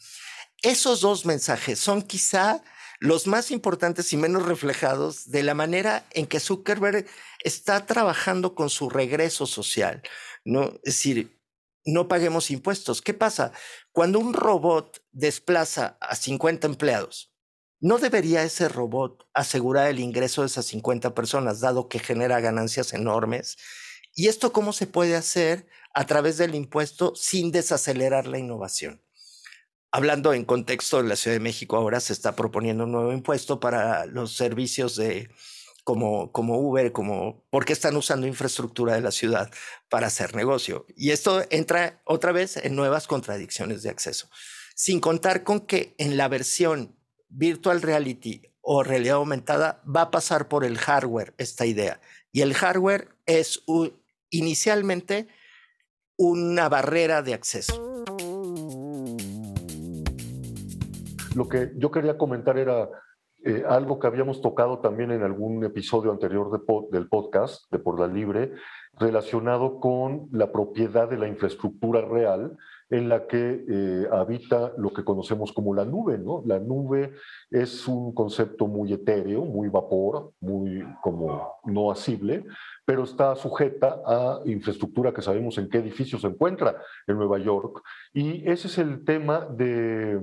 Esos 0.62 1.00
dos 1.00 1.26
mensajes 1.26 1.78
son 1.78 2.02
quizá 2.02 2.62
los 2.98 3.26
más 3.26 3.50
importantes 3.50 4.12
y 4.12 4.16
menos 4.16 4.46
reflejados 4.46 5.30
de 5.30 5.42
la 5.42 5.54
manera 5.54 6.06
en 6.12 6.26
que 6.26 6.40
Zuckerberg 6.40 7.06
está 7.40 7.84
trabajando 7.84 8.54
con 8.54 8.70
su 8.70 8.88
regreso 8.88 9.46
social. 9.46 10.02
¿no? 10.44 10.68
Es 10.84 10.94
decir, 10.94 11.35
no 11.86 12.08
paguemos 12.08 12.50
impuestos. 12.50 13.00
¿Qué 13.00 13.14
pasa? 13.14 13.52
Cuando 13.92 14.18
un 14.18 14.34
robot 14.34 15.02
desplaza 15.12 15.96
a 16.00 16.16
50 16.16 16.66
empleados, 16.66 17.32
¿no 17.80 17.98
debería 17.98 18.42
ese 18.42 18.68
robot 18.68 19.26
asegurar 19.32 19.88
el 19.88 20.00
ingreso 20.00 20.42
de 20.42 20.48
esas 20.48 20.66
50 20.66 21.14
personas, 21.14 21.60
dado 21.60 21.88
que 21.88 22.00
genera 22.00 22.40
ganancias 22.40 22.92
enormes? 22.92 23.56
¿Y 24.14 24.28
esto 24.28 24.52
cómo 24.52 24.72
se 24.72 24.86
puede 24.86 25.14
hacer 25.14 25.68
a 25.94 26.04
través 26.06 26.38
del 26.38 26.54
impuesto 26.54 27.14
sin 27.14 27.52
desacelerar 27.52 28.26
la 28.26 28.38
innovación? 28.38 29.02
Hablando 29.92 30.34
en 30.34 30.44
contexto 30.44 31.02
de 31.02 31.08
la 31.08 31.16
Ciudad 31.16 31.36
de 31.36 31.40
México, 31.40 31.76
ahora 31.76 32.00
se 32.00 32.12
está 32.12 32.34
proponiendo 32.34 32.84
un 32.84 32.92
nuevo 32.92 33.12
impuesto 33.12 33.60
para 33.60 34.06
los 34.06 34.34
servicios 34.34 34.96
de, 34.96 35.30
como, 35.86 36.32
como 36.32 36.58
Uber, 36.58 36.90
como 36.90 37.46
porque 37.48 37.72
están 37.72 37.94
usando 37.96 38.26
infraestructura 38.26 38.94
de 38.94 39.02
la 39.02 39.12
ciudad 39.12 39.52
para 39.88 40.08
hacer 40.08 40.34
negocio. 40.34 40.84
Y 40.96 41.12
esto 41.12 41.44
entra 41.48 42.02
otra 42.04 42.32
vez 42.32 42.56
en 42.56 42.74
nuevas 42.74 43.06
contradicciones 43.06 43.84
de 43.84 43.90
acceso. 43.90 44.28
Sin 44.74 44.98
contar 44.98 45.44
con 45.44 45.60
que 45.60 45.94
en 45.98 46.16
la 46.16 46.26
versión 46.26 46.96
virtual 47.28 47.82
reality 47.82 48.42
o 48.62 48.82
realidad 48.82 49.14
aumentada 49.14 49.80
va 49.86 50.00
a 50.00 50.10
pasar 50.10 50.48
por 50.48 50.64
el 50.64 50.76
hardware 50.76 51.34
esta 51.38 51.66
idea. 51.66 52.00
Y 52.32 52.40
el 52.40 52.54
hardware 52.54 53.10
es 53.24 53.62
inicialmente 54.30 55.28
una 56.16 56.68
barrera 56.68 57.22
de 57.22 57.32
acceso. 57.32 58.04
Lo 61.36 61.48
que 61.48 61.70
yo 61.76 61.92
quería 61.92 62.18
comentar 62.18 62.58
era 62.58 62.88
eh, 63.46 63.62
algo 63.68 64.00
que 64.00 64.08
habíamos 64.08 64.40
tocado 64.40 64.80
también 64.80 65.12
en 65.12 65.22
algún 65.22 65.62
episodio 65.62 66.10
anterior 66.10 66.50
del 66.90 67.08
podcast 67.08 67.70
de 67.70 67.78
Por 67.78 68.00
la 68.00 68.08
Libre, 68.08 68.52
relacionado 68.98 69.78
con 69.78 70.28
la 70.32 70.50
propiedad 70.50 71.08
de 71.08 71.16
la 71.16 71.28
infraestructura 71.28 72.00
real 72.00 72.56
en 72.90 73.08
la 73.08 73.28
que 73.28 73.64
eh, 73.68 74.08
habita 74.10 74.72
lo 74.78 74.92
que 74.92 75.04
conocemos 75.04 75.52
como 75.52 75.74
la 75.74 75.84
nube. 75.84 76.18
¿no? 76.18 76.42
La 76.44 76.58
nube 76.58 77.12
es 77.48 77.86
un 77.86 78.12
concepto 78.12 78.66
muy 78.66 78.92
etéreo, 78.92 79.44
muy 79.44 79.68
vapor, 79.68 80.32
muy 80.40 80.84
como 81.00 81.60
no 81.66 81.92
asible, 81.92 82.44
pero 82.84 83.04
está 83.04 83.36
sujeta 83.36 84.00
a 84.04 84.40
infraestructura 84.44 85.14
que 85.14 85.22
sabemos 85.22 85.56
en 85.58 85.68
qué 85.68 85.78
edificio 85.78 86.18
se 86.18 86.26
encuentra 86.26 86.82
en 87.06 87.16
Nueva 87.16 87.38
York. 87.38 87.80
Y 88.12 88.48
ese 88.50 88.66
es 88.66 88.78
el 88.78 89.04
tema 89.04 89.46
de 89.46 90.20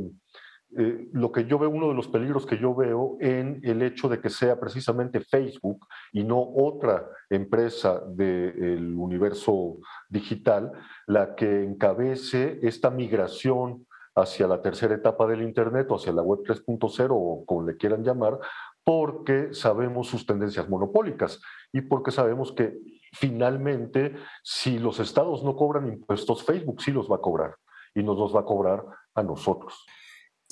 eh, 0.77 1.09
lo 1.11 1.31
que 1.31 1.45
yo 1.45 1.59
veo, 1.59 1.69
uno 1.69 1.89
de 1.89 1.93
los 1.93 2.07
peligros 2.07 2.45
que 2.45 2.57
yo 2.57 2.73
veo 2.73 3.17
en 3.19 3.59
el 3.63 3.81
hecho 3.81 4.09
de 4.09 4.19
que 4.19 4.29
sea 4.29 4.59
precisamente 4.59 5.21
Facebook 5.21 5.87
y 6.11 6.23
no 6.23 6.41
otra 6.41 7.07
empresa 7.29 8.01
del 8.07 8.95
universo 8.95 9.77
digital 10.09 10.71
la 11.07 11.35
que 11.35 11.63
encabece 11.63 12.59
esta 12.63 12.89
migración 12.89 13.85
hacia 14.15 14.47
la 14.47 14.61
tercera 14.61 14.95
etapa 14.95 15.27
del 15.27 15.41
Internet 15.41 15.87
o 15.89 15.95
hacia 15.95 16.13
la 16.13 16.21
web 16.21 16.41
3.0 16.43 17.07
o 17.11 17.45
como 17.45 17.63
le 17.63 17.77
quieran 17.77 18.03
llamar, 18.03 18.39
porque 18.83 19.53
sabemos 19.53 20.07
sus 20.07 20.25
tendencias 20.25 20.69
monopólicas 20.69 21.41
y 21.71 21.81
porque 21.81 22.11
sabemos 22.11 22.51
que 22.51 22.79
finalmente 23.13 24.15
si 24.43 24.79
los 24.79 24.99
estados 24.99 25.43
no 25.43 25.55
cobran 25.55 25.87
impuestos, 25.87 26.43
Facebook 26.43 26.81
sí 26.81 26.91
los 26.91 27.09
va 27.09 27.17
a 27.17 27.21
cobrar 27.21 27.55
y 27.95 28.03
nos 28.03 28.17
los 28.17 28.35
va 28.35 28.41
a 28.41 28.45
cobrar 28.45 28.83
a 29.15 29.23
nosotros. 29.23 29.85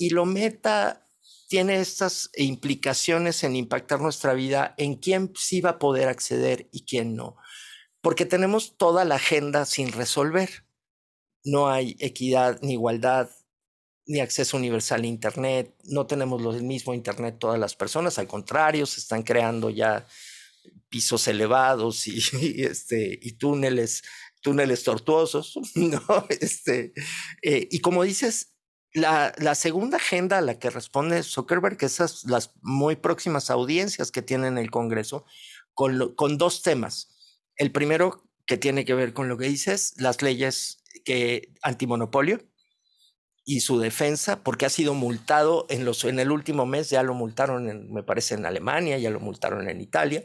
Y 0.02 0.10
lo 0.10 0.26
meta 0.26 1.06
tiene 1.46 1.80
estas 1.80 2.28
implicaciones 2.36 3.44
en 3.44 3.54
impactar 3.54 4.00
nuestra 4.00 4.34
vida, 4.34 4.74
en 4.78 4.96
quién 4.96 5.32
sí 5.36 5.60
va 5.60 5.70
a 5.70 5.78
poder 5.78 6.08
acceder 6.08 6.68
y 6.72 6.84
quién 6.84 7.14
no. 7.14 7.36
Porque 8.00 8.26
tenemos 8.26 8.76
toda 8.76 9.04
la 9.04 9.14
agenda 9.14 9.64
sin 9.64 9.92
resolver. 9.92 10.66
No 11.44 11.70
hay 11.70 11.94
equidad 12.00 12.58
ni 12.62 12.72
igualdad, 12.72 13.30
ni 14.04 14.18
acceso 14.18 14.56
universal 14.56 15.04
a 15.04 15.06
Internet, 15.06 15.72
no 15.84 16.04
tenemos 16.04 16.42
el 16.56 16.64
mismo 16.64 16.94
Internet 16.94 17.36
todas 17.38 17.60
las 17.60 17.76
personas, 17.76 18.18
al 18.18 18.26
contrario, 18.26 18.86
se 18.86 18.98
están 18.98 19.22
creando 19.22 19.70
ya 19.70 20.04
pisos 20.88 21.28
elevados 21.28 22.08
y, 22.08 22.20
este, 22.64 23.20
y 23.22 23.34
túneles, 23.34 24.02
túneles 24.40 24.82
tortuosos, 24.82 25.60
¿no? 25.76 26.26
Este, 26.28 26.92
eh, 27.40 27.68
y 27.70 27.78
como 27.78 28.02
dices, 28.02 28.51
la, 28.94 29.54
segunda 29.54 29.96
agenda 29.96 30.38
a 30.38 30.42
la 30.42 30.58
que 30.58 30.70
responde 30.70 31.22
Zuckerberg, 31.22 31.78
esas 31.80 32.24
las 32.24 32.52
muy 32.60 32.96
próximas 32.96 33.50
audiencias 33.50 34.10
que 34.10 34.22
tiene 34.22 34.48
en 34.48 34.58
el 34.58 34.70
Congreso, 34.70 35.24
con, 35.74 36.14
con 36.14 36.38
dos 36.38 36.62
temas. 36.62 37.08
El 37.56 37.72
primero, 37.72 38.28
que 38.46 38.56
tiene 38.56 38.84
que 38.84 38.94
ver 38.94 39.14
con 39.14 39.28
lo 39.28 39.38
que 39.38 39.46
dices, 39.46 39.94
las 39.96 40.20
leyes 40.22 40.82
que 41.04 41.52
antimonopolio 41.62 42.40
y 43.44 43.60
su 43.60 43.78
defensa, 43.80 44.42
porque 44.42 44.66
ha 44.66 44.70
sido 44.70 44.94
multado 44.94 45.66
en, 45.68 45.84
los, 45.84 46.04
en 46.04 46.18
el 46.18 46.30
último 46.30 46.66
mes, 46.66 46.90
ya 46.90 47.02
lo 47.02 47.14
multaron, 47.14 47.90
me 47.90 48.02
parece, 48.02 48.34
en 48.34 48.46
Alemania, 48.46 48.98
ya 48.98 49.10
lo 49.10 49.20
multaron 49.20 49.68
en 49.68 49.80
Italia, 49.80 50.24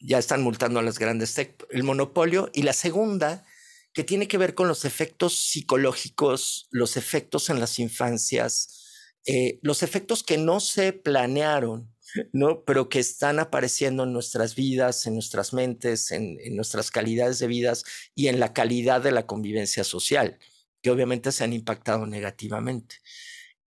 ya 0.00 0.18
están 0.18 0.42
multando 0.42 0.80
a 0.80 0.82
las 0.82 0.98
grandes 0.98 1.34
tech, 1.34 1.66
el 1.70 1.84
monopolio. 1.84 2.50
Y 2.52 2.62
la 2.62 2.72
segunda, 2.72 3.44
que 3.92 4.04
tiene 4.04 4.28
que 4.28 4.38
ver 4.38 4.54
con 4.54 4.68
los 4.68 4.84
efectos 4.84 5.36
psicológicos, 5.36 6.68
los 6.70 6.96
efectos 6.96 7.50
en 7.50 7.60
las 7.60 7.78
infancias, 7.78 9.14
eh, 9.26 9.58
los 9.62 9.82
efectos 9.82 10.22
que 10.22 10.38
no 10.38 10.60
se 10.60 10.92
planearon, 10.92 11.92
¿no? 12.32 12.64
pero 12.64 12.88
que 12.88 13.00
están 13.00 13.38
apareciendo 13.38 14.04
en 14.04 14.12
nuestras 14.12 14.54
vidas, 14.54 15.06
en 15.06 15.14
nuestras 15.14 15.52
mentes, 15.52 16.10
en, 16.10 16.38
nuestras 16.54 16.90
calidades 16.90 17.38
de 17.38 17.46
vidas 17.46 17.84
y 18.14 18.28
en 18.28 18.40
la 18.40 18.52
calidad 18.52 19.02
de 19.02 19.12
la 19.12 19.26
convivencia 19.26 19.84
social, 19.84 20.38
que 20.82 20.90
obviamente 20.90 21.32
se 21.32 21.44
han 21.44 21.52
impactado 21.52 22.06
negativamente. 22.06 22.96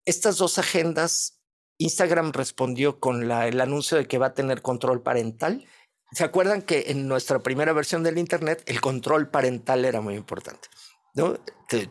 Estas 0.04 0.36
dos 0.38 0.58
agendas, 0.58 1.40
Instagram 1.78 2.32
respondió 2.32 3.00
con 3.00 3.30
el 3.30 3.60
anuncio 3.60 3.96
de 3.98 4.06
que 4.06 4.18
va 4.18 4.26
a 4.26 4.34
tener 4.34 4.62
control 4.62 5.02
parental 5.02 5.64
¿Se 6.12 6.24
acuerdan 6.24 6.62
que 6.62 6.84
en 6.88 7.06
nuestra 7.06 7.40
primera 7.40 7.72
versión 7.72 8.02
del 8.02 8.18
Internet 8.18 8.62
el 8.66 8.80
control 8.80 9.30
parental 9.30 9.84
era 9.84 10.00
muy 10.00 10.14
importante? 10.14 10.68
¿no? 11.14 11.38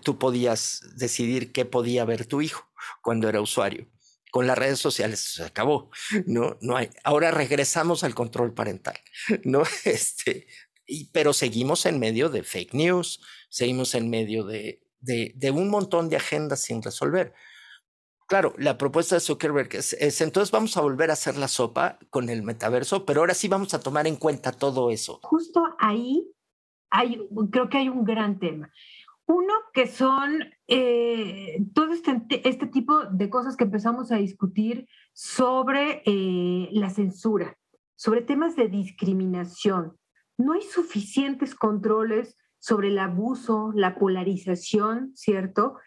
tú 0.01 0.17
podías 0.17 0.81
decidir 0.95 1.51
qué 1.51 1.65
podía 1.65 2.05
ver 2.05 2.25
tu 2.25 2.41
hijo 2.41 2.69
cuando 3.01 3.29
era 3.29 3.41
usuario. 3.41 3.88
Con 4.31 4.45
las 4.45 4.57
redes 4.57 4.79
sociales 4.79 5.19
se 5.19 5.43
acabó, 5.43 5.89
¿no? 6.27 6.57
No 6.61 6.77
hay. 6.77 6.89
Ahora 7.03 7.31
regresamos 7.31 8.03
al 8.03 8.13
control 8.13 8.53
parental, 8.53 8.95
¿no? 9.43 9.63
Este, 9.85 10.47
y, 10.85 11.05
pero 11.05 11.33
seguimos 11.33 11.85
en 11.85 11.99
medio 11.99 12.29
de 12.29 12.43
fake 12.43 12.73
news, 12.73 13.21
seguimos 13.49 13.95
en 13.95 14.09
medio 14.09 14.43
de, 14.43 14.83
de, 14.99 15.33
de 15.35 15.51
un 15.51 15.69
montón 15.69 16.09
de 16.09 16.17
agendas 16.17 16.61
sin 16.61 16.83
resolver. 16.83 17.33
Claro, 18.29 18.53
la 18.59 18.77
propuesta 18.77 19.15
de 19.15 19.21
Zuckerberg 19.21 19.69
es, 19.74 20.21
entonces 20.21 20.51
vamos 20.51 20.77
a 20.77 20.81
volver 20.81 21.09
a 21.09 21.13
hacer 21.13 21.36
la 21.36 21.48
sopa 21.48 21.98
con 22.12 22.29
el 22.29 22.43
metaverso, 22.43 23.03
pero 23.03 23.21
ahora 23.21 23.33
sí 23.33 23.48
vamos 23.48 23.74
a 23.74 23.79
tomar 23.79 24.05
en 24.05 24.17
cuenta 24.17 24.51
todo 24.51 24.91
eso. 24.91 25.19
Justo 25.24 25.63
ahí 25.79 26.31
hay, 26.91 27.27
creo 27.51 27.69
que 27.69 27.79
hay 27.79 27.89
un 27.89 28.03
gran 28.03 28.38
tema. 28.38 28.71
Uno 29.25 29.53
que 29.74 29.88
son 29.88 30.43
eh, 30.67 31.59
todo 31.74 31.91
este, 31.91 32.48
este, 32.48 32.67
tipo 32.67 33.03
de 33.05 33.31
cosas 33.31 33.57
que 33.57 33.63
empezamos 33.63 34.12
a 34.12 34.17
discutir 34.17 34.88
sobre 35.13 36.03
eh, 36.05 36.69
la 36.71 36.91
censura, 36.91 37.57
sobre 37.95 38.21
temas 38.21 38.55
de 38.55 38.67
discriminación, 38.67 39.98
no 40.38 40.53
hay 40.53 40.62
suficientes 40.62 41.55
controles 41.55 42.38
sobre 42.59 42.89
el 42.89 43.00
abuso, 43.00 43.71
la 43.74 43.95
polarización, 43.95 45.13
¿cierto? 45.15 45.77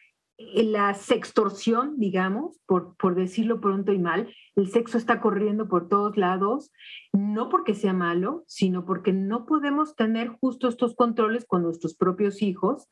Eh, 0.54 0.64
la 0.64 0.94
sextorsión, 0.94 1.98
digamos, 1.98 2.60
por, 2.66 2.96
por 2.96 3.14
decirlo 3.14 3.60
pronto 3.60 3.92
y 3.92 3.98
mal, 3.98 4.34
el 4.56 4.68
sexo 4.68 4.98
está 4.98 5.20
corriendo 5.20 5.68
por 5.68 5.88
todos 5.88 6.16
lados, 6.16 6.72
no 7.12 7.48
porque 7.48 7.74
sea 7.74 7.92
malo, 7.92 8.44
sino 8.46 8.84
porque 8.84 9.12
no 9.12 9.46
podemos 9.46 9.96
tener 9.96 10.28
justo 10.28 10.68
estos 10.68 10.94
controles 10.94 11.44
con 11.44 11.62
nuestros 11.62 11.94
propios 11.94 12.42
hijos. 12.42 12.88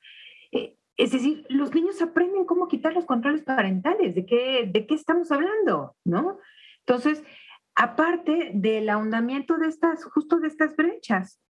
Eh, 0.52 0.76
es 0.96 1.12
decir, 1.12 1.46
los 1.48 1.74
niños 1.74 2.02
aprenden 2.02 2.44
cómo 2.44 2.68
quitar 2.68 2.92
los 2.92 3.06
controles 3.06 3.42
parentales, 3.42 4.14
de 4.14 4.26
qué, 4.26 4.68
de 4.70 4.86
qué 4.86 4.94
estamos 4.94 5.32
hablando, 5.32 5.96
¿no? 6.04 6.38
Entonces, 6.86 7.22
aparte 7.74 8.50
del 8.54 8.88
ahondamiento 8.90 9.56
de 9.56 9.68
estas, 9.68 10.04
justo 10.04 10.40
de 10.40 10.48
estas 10.48 10.76
brechas, 10.76 11.40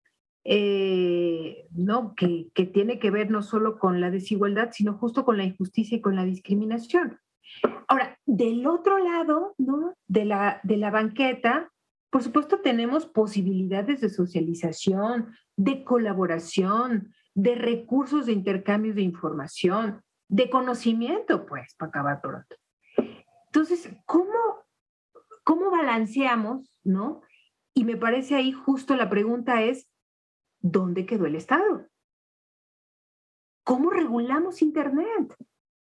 eh, 0.44 1.66
¿no? 1.72 2.14
Que, 2.14 2.48
que, 2.54 2.66
tiene 2.66 2.98
que 2.98 3.10
ver 3.10 3.30
no 3.30 3.42
solo 3.42 3.78
con 3.78 4.00
la 4.00 4.10
desigualdad, 4.10 4.70
sino 4.72 4.94
justo 4.94 5.24
con 5.24 5.36
la 5.36 5.44
injusticia 5.44 5.98
y 5.98 6.00
con 6.00 6.16
la 6.16 6.24
discriminación. 6.24 7.18
Ahora, 7.88 8.18
del 8.26 8.66
otro 8.66 8.98
lado, 8.98 9.54
¿no? 9.58 9.94
De 10.06 10.24
la, 10.24 10.60
de 10.62 10.76
la 10.76 10.90
banqueta, 10.90 11.70
por 12.10 12.22
supuesto 12.22 12.60
tenemos 12.60 13.06
posibilidades 13.06 14.00
de 14.00 14.08
socialización, 14.08 15.34
de 15.56 15.84
colaboración, 15.84 17.12
de 17.34 17.54
recursos 17.54 18.26
de 18.26 18.32
intercambio 18.32 18.94
de 18.94 19.02
información, 19.02 20.02
de 20.28 20.48
conocimiento, 20.48 21.46
pues, 21.46 21.74
para 21.74 21.88
acabar 21.90 22.20
pronto. 22.20 22.56
Entonces, 23.46 23.90
¿cómo, 24.06 24.30
cómo 25.44 25.70
balanceamos, 25.70 26.78
no? 26.84 27.22
Y 27.74 27.84
me 27.84 27.96
parece 27.96 28.36
ahí 28.36 28.52
justo 28.52 28.96
la 28.96 29.10
pregunta 29.10 29.62
es, 29.62 29.89
¿dónde 30.60 31.06
quedó 31.06 31.26
el 31.26 31.36
Estado? 31.36 31.86
¿Cómo 33.64 33.90
regulamos 33.90 34.62
Internet? 34.62 35.34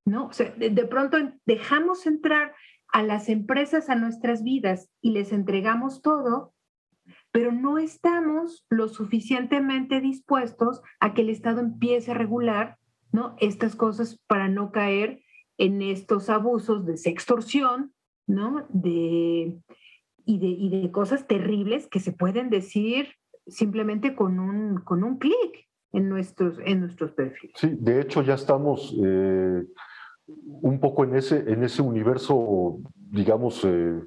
¿No? 0.05 0.27
O 0.27 0.33
sea, 0.33 0.51
de, 0.51 0.69
de, 0.69 0.85
pronto 0.85 1.17
dejamos 1.45 2.05
entrar 2.05 2.55
a 2.87 3.03
las 3.03 3.29
empresas 3.29 3.89
a 3.89 3.95
nuestras 3.95 4.43
vidas 4.43 4.89
y 5.01 5.11
les 5.11 5.31
entregamos 5.31 6.01
todo, 6.01 6.53
pero 7.31 7.51
no 7.51 7.77
estamos 7.77 8.65
lo 8.69 8.87
suficientemente 8.87 10.01
dispuestos 10.01 10.81
a 10.99 11.13
que 11.13 11.21
el 11.21 11.29
Estado 11.29 11.61
empiece 11.61 12.11
a 12.11 12.15
regular 12.15 12.77
¿no? 13.11 13.35
estas 13.39 13.75
cosas 13.75 14.19
para 14.27 14.47
no 14.47 14.71
caer 14.71 15.23
en 15.57 15.81
estos 15.81 16.29
abusos 16.29 16.85
de 16.85 16.97
sextorsión, 16.97 17.93
¿no? 18.27 18.65
De, 18.69 19.59
y, 20.25 20.39
de, 20.39 20.47
y 20.47 20.81
de 20.81 20.91
cosas 20.91 21.27
terribles 21.27 21.87
que 21.87 21.99
se 21.99 22.11
pueden 22.11 22.49
decir 22.49 23.15
simplemente 23.51 24.15
con 24.15 24.39
un, 24.39 24.77
con 24.79 25.03
un 25.03 25.17
clic 25.17 25.67
en 25.91 26.09
nuestros, 26.09 26.57
en 26.65 26.81
nuestros 26.81 27.11
perfiles. 27.11 27.55
Sí, 27.57 27.75
de 27.79 28.01
hecho 28.01 28.21
ya 28.21 28.35
estamos 28.35 28.95
eh, 29.03 29.63
un 30.27 30.79
poco 30.79 31.03
en 31.03 31.15
ese, 31.15 31.51
en 31.51 31.63
ese 31.63 31.81
universo, 31.81 32.79
digamos, 32.95 33.63
eh, 33.65 33.99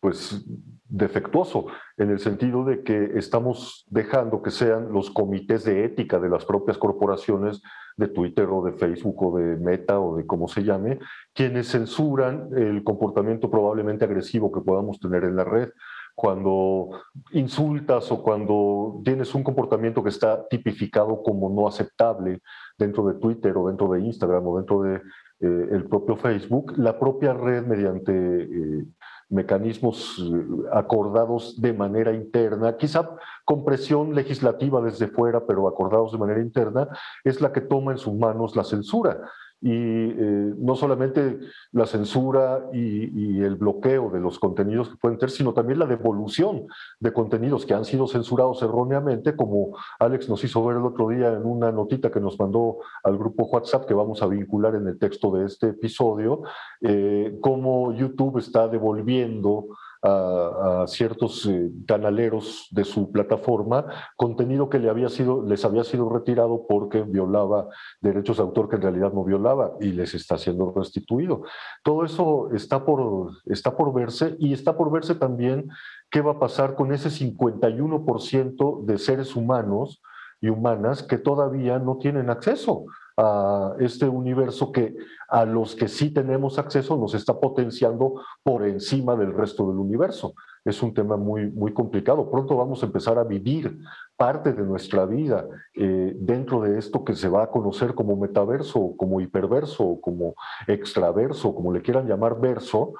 pues 0.00 0.46
defectuoso, 0.88 1.66
en 1.98 2.10
el 2.10 2.18
sentido 2.18 2.64
de 2.64 2.82
que 2.82 3.12
estamos 3.16 3.84
dejando 3.90 4.42
que 4.42 4.50
sean 4.50 4.90
los 4.92 5.10
comités 5.10 5.64
de 5.64 5.84
ética 5.84 6.18
de 6.18 6.30
las 6.30 6.46
propias 6.46 6.78
corporaciones 6.78 7.60
de 7.96 8.08
Twitter 8.08 8.48
o 8.50 8.62
de 8.62 8.72
Facebook 8.72 9.22
o 9.22 9.38
de 9.38 9.56
Meta 9.56 10.00
o 10.00 10.16
de 10.16 10.24
como 10.24 10.48
se 10.48 10.62
llame, 10.62 10.98
quienes 11.34 11.72
censuran 11.72 12.48
el 12.56 12.84
comportamiento 12.84 13.50
probablemente 13.50 14.04
agresivo 14.04 14.50
que 14.50 14.60
podamos 14.60 14.98
tener 14.98 15.24
en 15.24 15.36
la 15.36 15.44
red 15.44 15.70
cuando 16.18 16.90
insultas 17.30 18.10
o 18.10 18.20
cuando 18.24 19.00
tienes 19.04 19.32
un 19.36 19.44
comportamiento 19.44 20.02
que 20.02 20.08
está 20.08 20.48
tipificado 20.48 21.22
como 21.22 21.48
no 21.48 21.68
aceptable 21.68 22.42
dentro 22.76 23.06
de 23.06 23.14
Twitter 23.20 23.56
o 23.56 23.68
dentro 23.68 23.88
de 23.92 24.00
Instagram 24.00 24.44
o 24.44 24.56
dentro 24.56 24.82
de 24.82 24.96
eh, 24.96 25.68
el 25.70 25.84
propio 25.84 26.16
Facebook, 26.16 26.76
la 26.76 26.98
propia 26.98 27.34
red 27.34 27.64
mediante 27.64 28.12
eh, 28.12 28.84
mecanismos 29.28 30.18
eh, 30.18 30.44
acordados 30.72 31.60
de 31.60 31.72
manera 31.72 32.12
interna, 32.12 32.76
quizá 32.76 33.08
con 33.44 33.64
presión 33.64 34.12
legislativa 34.12 34.80
desde 34.80 35.06
fuera, 35.06 35.46
pero 35.46 35.68
acordados 35.68 36.10
de 36.10 36.18
manera 36.18 36.40
interna, 36.40 36.88
es 37.22 37.40
la 37.40 37.52
que 37.52 37.60
toma 37.60 37.92
en 37.92 37.98
sus 37.98 38.14
manos 38.14 38.56
la 38.56 38.64
censura 38.64 39.20
y 39.60 39.72
eh, 39.72 40.54
no 40.56 40.76
solamente 40.76 41.38
la 41.72 41.86
censura 41.86 42.68
y, 42.72 43.38
el 43.38 43.56
bloqueo 43.56 44.10
de 44.10 44.20
los 44.20 44.38
contenidos 44.38 44.88
que 44.88 44.96
pueden 44.96 45.18
tener, 45.18 45.30
sino 45.30 45.52
también 45.52 45.78
la 45.78 45.86
devolución 45.86 46.66
de 46.98 47.12
contenidos 47.12 47.64
que 47.64 47.74
han 47.74 47.84
sido 47.84 48.06
censurados 48.06 48.62
erróneamente, 48.62 49.36
como 49.36 49.76
Alex 49.98 50.28
nos 50.28 50.42
hizo 50.44 50.64
ver 50.64 50.76
el 50.76 50.84
otro 50.84 51.08
día 51.08 51.32
en 51.32 51.44
una 51.44 51.70
notita 51.70 52.10
que 52.10 52.20
nos 52.20 52.38
mandó 52.38 52.78
al 53.04 53.16
grupo 53.16 53.44
WhatsApp 53.44 53.86
que 53.86 53.94
vamos 53.94 54.22
a 54.22 54.26
vincular 54.26 54.74
en 54.74 54.88
el 54.88 54.98
texto 54.98 55.30
de 55.30 55.46
este 55.46 55.68
episodio, 55.68 56.42
eh, 56.80 57.38
cómo 57.40 57.92
YouTube 57.92 58.38
está 58.38 58.68
devolviendo 58.68 59.66
a, 60.02 60.84
ciertos 60.86 61.46
eh, 61.46 61.70
canaleros 61.86 62.68
de 62.70 62.84
su 62.84 63.10
plataforma 63.10 63.86
contenido 64.16 64.68
que 64.68 64.78
le 64.78 64.88
había 64.88 65.08
sido, 65.08 65.42
les 65.42 65.64
había 65.64 65.84
sido 65.84 66.08
retirado 66.08 66.66
porque 66.68 67.02
violaba 67.02 67.68
derechos 68.00 68.36
de 68.36 68.42
autor 68.42 68.68
que 68.68 68.76
en 68.76 68.82
realidad 68.82 69.12
no 69.12 69.24
violaba 69.24 69.72
y 69.80 69.92
les 69.92 70.14
está 70.14 70.38
siendo 70.38 70.72
restituido. 70.74 71.42
Todo 71.82 72.04
eso 72.04 72.50
está 72.52 72.84
por, 72.84 73.30
está 73.46 73.76
por 73.76 73.92
verse 73.92 74.36
y 74.38 74.52
está 74.52 74.76
por 74.76 74.90
verse 74.90 75.14
también 75.14 75.68
qué 76.10 76.20
va 76.20 76.32
a 76.32 76.38
pasar 76.38 76.74
con 76.74 76.92
ese 76.92 77.08
51% 77.10 78.84
de 78.84 78.98
seres 78.98 79.36
humanos 79.36 80.00
y 80.40 80.48
humanas 80.48 81.02
que 81.02 81.18
todavía 81.18 81.78
no 81.78 81.98
tienen 81.98 82.30
acceso 82.30 82.84
a 83.20 83.74
este 83.80 84.08
universo 84.08 84.70
que 84.70 84.94
a 85.28 85.44
los 85.44 85.74
que 85.74 85.88
sí 85.88 86.10
tenemos 86.10 86.56
acceso 86.56 86.96
nos 86.96 87.14
está 87.14 87.38
potenciando 87.38 88.22
por 88.44 88.64
encima 88.64 89.16
del 89.16 89.34
resto 89.34 89.66
del 89.66 89.78
universo. 89.78 90.34
Es 90.64 90.82
un 90.84 90.94
tema 90.94 91.16
muy, 91.16 91.50
muy 91.50 91.72
complicado. 91.72 92.30
Pronto 92.30 92.56
vamos 92.56 92.82
a 92.82 92.86
empezar 92.86 93.18
a 93.18 93.24
vivir 93.24 93.76
parte 94.16 94.52
de 94.52 94.62
nuestra 94.62 95.04
vida 95.04 95.48
eh, 95.74 96.14
dentro 96.16 96.60
de 96.60 96.78
esto 96.78 97.04
que 97.04 97.16
se 97.16 97.28
va 97.28 97.42
a 97.42 97.50
conocer 97.50 97.94
como 97.94 98.16
metaverso, 98.16 98.94
como 98.96 99.20
hiperverso, 99.20 99.98
como 100.00 100.34
extraverso, 100.68 101.54
como 101.54 101.72
le 101.72 101.82
quieran 101.82 102.06
llamar 102.06 102.40
verso, 102.40 102.92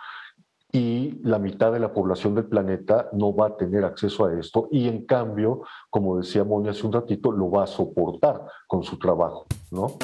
y 0.72 1.18
la 1.22 1.38
mitad 1.38 1.72
de 1.72 1.80
la 1.80 1.92
población 1.92 2.34
del 2.34 2.46
planeta 2.46 3.08
no 3.12 3.34
va 3.34 3.48
a 3.48 3.56
tener 3.56 3.84
acceso 3.84 4.26
a 4.26 4.38
esto 4.38 4.68
y 4.70 4.88
en 4.88 5.06
cambio, 5.06 5.62
como 5.90 6.18
decía 6.18 6.44
Moni 6.44 6.68
hace 6.68 6.86
un 6.86 6.92
ratito, 6.92 7.32
lo 7.32 7.50
va 7.50 7.64
a 7.64 7.66
soportar 7.66 8.44
con 8.66 8.82
su 8.82 8.98
trabajo, 8.98 9.46
¿no? 9.70 9.96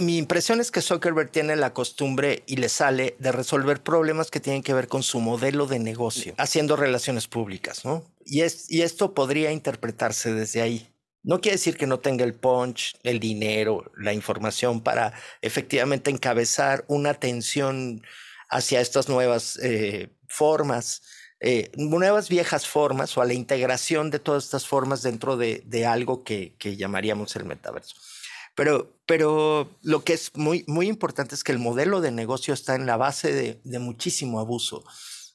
Mi 0.00 0.16
impresión 0.16 0.60
es 0.60 0.70
que 0.70 0.80
Zuckerberg 0.80 1.30
tiene 1.30 1.54
la 1.54 1.72
costumbre 1.74 2.42
y 2.46 2.56
le 2.56 2.68
sale 2.68 3.14
de 3.18 3.30
resolver 3.30 3.82
problemas 3.82 4.30
que 4.30 4.40
tienen 4.40 4.62
que 4.62 4.74
ver 4.74 4.88
con 4.88 5.02
su 5.02 5.20
modelo 5.20 5.66
de 5.66 5.78
negocio, 5.78 6.34
haciendo 6.38 6.76
relaciones 6.76 7.28
públicas, 7.28 7.84
¿no? 7.84 8.02
Y, 8.24 8.40
es, 8.40 8.70
y 8.70 8.82
esto 8.82 9.14
podría 9.14 9.52
interpretarse 9.52 10.32
desde 10.32 10.62
ahí. 10.62 10.91
No 11.22 11.40
quiere 11.40 11.56
decir 11.56 11.76
que 11.76 11.86
no 11.86 12.00
tenga 12.00 12.24
el 12.24 12.34
punch, 12.34 12.96
el 13.04 13.20
dinero, 13.20 13.90
la 13.96 14.12
información 14.12 14.82
para 14.82 15.12
efectivamente 15.40 16.10
encabezar 16.10 16.84
una 16.88 17.10
atención 17.10 18.02
hacia 18.48 18.80
estas 18.80 19.08
nuevas 19.08 19.56
eh, 19.62 20.10
formas, 20.28 21.02
eh, 21.40 21.70
nuevas 21.76 22.28
viejas 22.28 22.66
formas 22.66 23.16
o 23.16 23.22
a 23.22 23.24
la 23.24 23.34
integración 23.34 24.10
de 24.10 24.18
todas 24.18 24.44
estas 24.44 24.66
formas 24.66 25.02
dentro 25.02 25.36
de, 25.36 25.86
algo 25.86 26.24
que, 26.24 26.56
llamaríamos 26.60 27.36
el 27.36 27.44
metaverso. 27.44 27.94
Pero, 28.56 28.92
pero 29.06 29.78
lo 29.82 30.04
que 30.04 30.12
es 30.14 30.36
muy, 30.36 30.64
muy 30.66 30.88
importante 30.88 31.34
es 31.34 31.44
que 31.44 31.52
el 31.52 31.58
modelo 31.58 32.00
de 32.00 32.10
negocio 32.10 32.52
está 32.52 32.74
en 32.74 32.84
la 32.84 32.96
base 32.96 33.32
de, 33.32 33.60
de 33.64 33.78
muchísimo 33.78 34.40
abuso. 34.40 34.84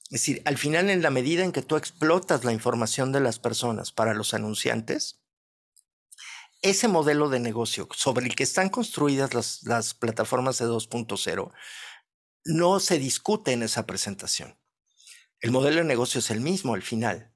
Es 0.03 0.21
decir, 0.21 0.41
al 0.45 0.57
final, 0.57 0.89
en 0.89 1.01
la 1.01 1.09
medida 1.09 1.43
en 1.43 1.51
que 1.51 1.61
tú 1.61 1.77
explotas 1.77 2.43
la 2.43 2.53
información 2.53 3.11
de 3.11 3.21
las 3.21 3.39
personas 3.39 3.91
para 3.91 4.13
los 4.13 4.33
anunciantes, 4.33 5.19
ese 6.61 6.87
modelo 6.87 7.29
de 7.29 7.39
negocio 7.39 7.87
sobre 7.93 8.25
el 8.25 8.35
que 8.35 8.43
están 8.43 8.69
construidas 8.69 9.33
las, 9.33 9.63
las 9.63 9.93
plataformas 9.93 10.57
de 10.57 10.65
2.0 10.65 11.51
no 12.45 12.79
se 12.79 12.97
discute 12.97 13.51
en 13.51 13.63
esa 13.63 13.85
presentación. 13.85 14.57
El 15.39 15.51
modelo 15.51 15.77
de 15.77 15.83
negocio 15.83 16.19
es 16.19 16.31
el 16.31 16.41
mismo 16.41 16.73
al 16.73 16.81
final, 16.81 17.31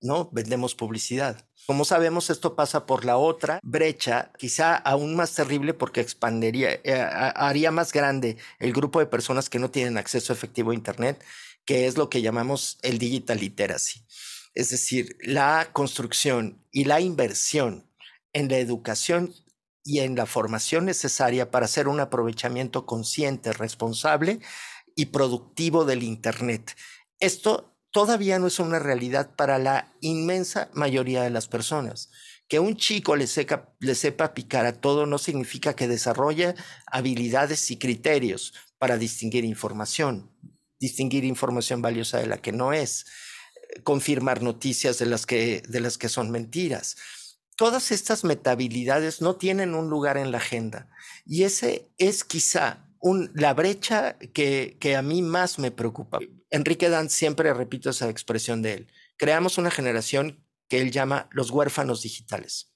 ¿no? 0.00 0.30
Vendemos 0.32 0.74
publicidad. 0.74 1.46
Como 1.66 1.84
sabemos, 1.84 2.30
esto 2.30 2.54
pasa 2.54 2.86
por 2.86 3.04
la 3.04 3.16
otra 3.16 3.58
brecha, 3.62 4.30
quizá 4.38 4.76
aún 4.76 5.16
más 5.16 5.34
terrible 5.34 5.74
porque 5.74 6.00
expandería, 6.00 6.80
eh, 6.84 6.94
haría 7.34 7.72
más 7.72 7.92
grande 7.92 8.36
el 8.60 8.72
grupo 8.72 9.00
de 9.00 9.06
personas 9.06 9.50
que 9.50 9.58
no 9.58 9.70
tienen 9.70 9.98
acceso 9.98 10.32
efectivo 10.32 10.70
a 10.70 10.74
Internet, 10.74 11.22
que 11.64 11.86
es 11.86 11.96
lo 11.96 12.08
que 12.08 12.22
llamamos 12.22 12.78
el 12.82 12.98
digital 12.98 13.40
literacy. 13.40 14.04
Es 14.54 14.70
decir, 14.70 15.18
la 15.20 15.68
construcción 15.72 16.64
y 16.70 16.84
la 16.84 17.00
inversión 17.00 17.85
en 18.36 18.50
la 18.50 18.58
educación 18.58 19.34
y 19.82 20.00
en 20.00 20.14
la 20.14 20.26
formación 20.26 20.84
necesaria 20.84 21.50
para 21.50 21.64
hacer 21.64 21.88
un 21.88 22.00
aprovechamiento 22.00 22.84
consciente, 22.84 23.54
responsable 23.54 24.40
y 24.94 25.06
productivo 25.06 25.86
del 25.86 26.02
Internet. 26.02 26.76
Esto 27.18 27.72
todavía 27.90 28.38
no 28.38 28.48
es 28.48 28.58
una 28.58 28.78
realidad 28.78 29.34
para 29.36 29.58
la 29.58 29.94
inmensa 30.02 30.68
mayoría 30.74 31.22
de 31.22 31.30
las 31.30 31.48
personas. 31.48 32.10
Que 32.46 32.60
un 32.60 32.76
chico 32.76 33.16
le, 33.16 33.26
le 33.80 33.94
sepa 33.94 34.34
picar 34.34 34.66
a 34.66 34.80
todo 34.82 35.06
no 35.06 35.16
significa 35.16 35.74
que 35.74 35.88
desarrolle 35.88 36.54
habilidades 36.86 37.70
y 37.70 37.78
criterios 37.78 38.52
para 38.76 38.98
distinguir 38.98 39.46
información, 39.46 40.30
distinguir 40.78 41.24
información 41.24 41.80
valiosa 41.80 42.18
de 42.18 42.26
la 42.26 42.36
que 42.36 42.52
no 42.52 42.74
es, 42.74 43.06
confirmar 43.82 44.42
noticias 44.42 44.98
de 44.98 45.06
las 45.06 45.24
que, 45.24 45.62
de 45.66 45.80
las 45.80 45.96
que 45.96 46.10
son 46.10 46.30
mentiras. 46.30 46.98
Todas 47.56 47.90
estas 47.90 48.22
metabilidades 48.22 49.22
no 49.22 49.36
tienen 49.36 49.74
un 49.74 49.88
lugar 49.88 50.18
en 50.18 50.30
la 50.30 50.38
agenda 50.38 50.90
y 51.24 51.44
ese 51.44 51.90
es 51.98 52.22
quizá 52.22 52.86
la 53.34 53.54
brecha 53.54 54.18
que, 54.18 54.76
que 54.80 54.96
a 54.96 55.02
mí 55.02 55.22
más 55.22 55.58
me 55.58 55.70
preocupa. 55.70 56.18
Enrique 56.50 56.88
Dan 56.88 57.08
siempre 57.08 57.52
repito 57.54 57.90
esa 57.90 58.10
expresión 58.10 58.62
de 58.62 58.74
él. 58.74 58.92
Creamos 59.16 59.58
una 59.58 59.70
generación 59.70 60.44
que 60.68 60.80
él 60.80 60.90
llama 60.90 61.28
los 61.32 61.50
huérfanos 61.50 62.02
digitales. 62.02 62.72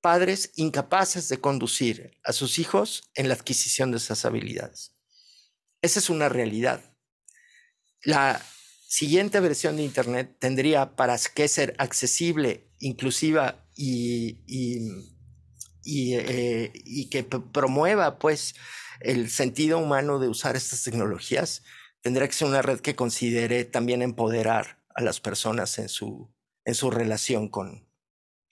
Padres 0.00 0.52
incapaces 0.54 1.28
de 1.28 1.40
conducir 1.40 2.12
a 2.22 2.32
sus 2.32 2.58
hijos 2.58 3.10
en 3.14 3.28
la 3.28 3.34
adquisición 3.34 3.90
de 3.90 3.96
esas 3.96 4.24
habilidades. 4.24 4.94
Esa 5.82 5.98
es 5.98 6.08
una 6.08 6.28
realidad. 6.28 6.82
La 8.02 8.40
siguiente 8.88 9.38
versión 9.40 9.76
de 9.76 9.84
Internet 9.84 10.36
tendría 10.38 10.96
para 10.96 11.16
que 11.34 11.46
ser 11.46 11.74
accesible, 11.78 12.70
inclusiva 12.80 13.66
y, 13.76 14.38
y, 15.84 16.14
eh, 16.14 16.72
que 17.10 17.22
promueva 17.22 18.18
pues 18.18 18.54
el 19.00 19.28
sentido 19.28 19.78
humano 19.78 20.18
de 20.18 20.28
usar 20.28 20.56
estas 20.56 20.82
tecnologías, 20.82 21.62
tendría 22.00 22.26
que 22.26 22.32
ser 22.32 22.48
una 22.48 22.62
red 22.62 22.80
que 22.80 22.96
considere 22.96 23.64
también 23.64 24.00
empoderar 24.00 24.78
a 24.94 25.02
las 25.02 25.20
personas 25.20 25.78
en 25.78 25.90
su, 25.90 26.32
en 26.64 26.74
su 26.74 26.90
relación 26.90 27.48
con, 27.48 27.86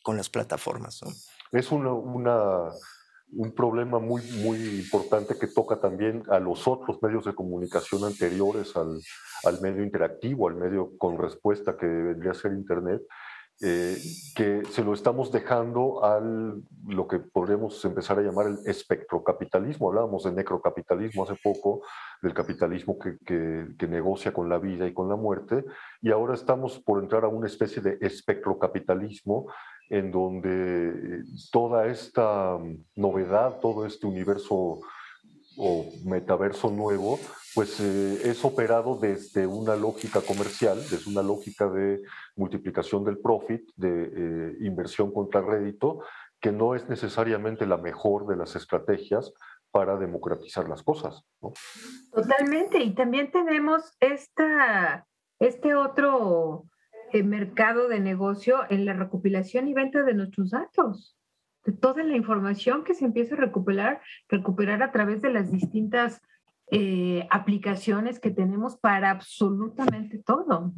con 0.03 0.19
las 0.19 0.29
plataformas. 0.29 1.01
Es 1.51 1.73
una, 1.73 1.93
una, 1.93 2.73
un 3.33 3.53
problema 3.53 3.99
muy, 3.99 4.23
muy 4.43 4.57
importante 4.79 5.37
que 5.39 5.49
toca 5.49 5.81
también 5.81 6.23
a 6.29 6.39
los 6.39 6.67
otros 6.69 7.03
medios 7.03 7.25
de 7.25 7.35
comunicación 7.35 8.05
anteriores 8.05 8.77
al, 8.77 9.01
al 9.45 9.61
medio 9.61 9.83
interactivo, 9.83 10.49
al 10.49 10.57
medio 10.57 10.97
con 10.97 11.19
respuesta 11.19 11.77
que 11.77 11.87
vendría 11.87 12.31
a 12.31 12.35
ser 12.35 12.53
Internet, 12.53 13.03
eh, 13.63 13.97
que 14.35 14.65
se 14.67 14.85
lo 14.85 14.93
estamos 14.93 15.33
dejando 15.33 16.05
al 16.05 16.63
lo 16.87 17.09
que 17.09 17.21
podemos 17.21 17.83
empezar 17.87 18.19
a 18.19 18.23
llamar 18.23 18.49
el 18.49 18.59
espectrocapitalismo. 18.67 19.89
Hablábamos 19.89 20.25
de 20.25 20.33
necrocapitalismo 20.33 21.25
hace 21.25 21.37
poco, 21.43 21.81
del 22.21 22.35
capitalismo 22.35 22.99
que, 22.99 23.17
que, 23.25 23.69
que, 23.79 23.89
negocia 23.89 24.35
con 24.35 24.51
la 24.51 24.59
vida 24.59 24.87
y 24.87 24.93
con 24.93 25.09
la 25.09 25.17
muerte, 25.17 25.65
y 26.03 26.11
ahora 26.11 26.35
estamos 26.35 26.79
por 26.81 27.03
entrar 27.03 27.25
a 27.25 27.29
una 27.29 27.47
especie 27.47 27.81
de 27.81 27.97
espectrocapitalismo 28.03 29.47
en 29.89 30.11
donde 30.11 30.89
eh, 30.89 31.23
toda 31.51 31.87
esta 31.87 32.59
novedad, 32.95 33.61
todo 33.61 33.87
este 33.87 34.07
universo 34.07 34.81
o 35.59 35.87
metaverso 36.05 36.71
nuevo, 36.71 37.19
pues 37.55 37.81
eh, 37.81 38.21
es 38.25 38.45
operado 38.45 38.99
desde 38.99 39.47
una 39.47 39.77
lógica 39.77 40.21
comercial, 40.21 40.79
desde 40.91 41.11
una 41.11 41.23
lógica 41.23 41.69
de 41.69 42.03
multiplicación 42.37 43.05
del 43.05 43.19
profit, 43.19 43.63
de 43.77 44.13
eh, 44.15 44.57
inversión 44.61 45.13
contra 45.13 45.41
rédito, 45.41 46.01
que 46.41 46.53
no 46.53 46.75
es 46.75 46.87
necesariamente 46.89 47.67
la 47.67 47.79
mejor 47.79 48.27
de 48.27 48.37
las 48.37 48.57
estrategias 48.57 49.33
para 49.71 49.97
democratizar 49.97 50.69
las 50.69 50.83
cosas. 50.83 51.25
Totalmente, 52.13 52.79
y 52.79 52.95
también 52.95 53.31
tenemos 53.31 53.91
esta, 54.01 55.07
este 55.39 55.75
otro 55.75 56.67
eh, 57.13 57.23
mercado 57.23 57.89
de 57.89 58.01
negocio 58.01 58.61
en 58.71 58.85
la 58.85 58.93
recopilación 58.93 59.69
y 59.69 59.75
venta 59.75 60.03
de 60.03 60.15
nuestros 60.15 60.51
datos 60.51 61.17
de 61.67 61.73
toda 61.73 62.05
la 62.05 62.17
información 62.17 62.85
que 62.85 62.95
se 62.95 63.05
empieza 63.05 63.35
a 63.35 63.39
recuperar, 63.39 64.01
recuperar 64.29 64.83
a 64.83 64.93
través 64.93 65.21
de 65.21 65.31
las 65.31 65.51
distintas 65.51 66.23
eh, 66.71 67.27
aplicaciones 67.31 68.21
que 68.21 68.31
tenemos 68.31 68.77
para 68.77 69.11
absolutamente 69.11 70.19
todo. 70.19 70.73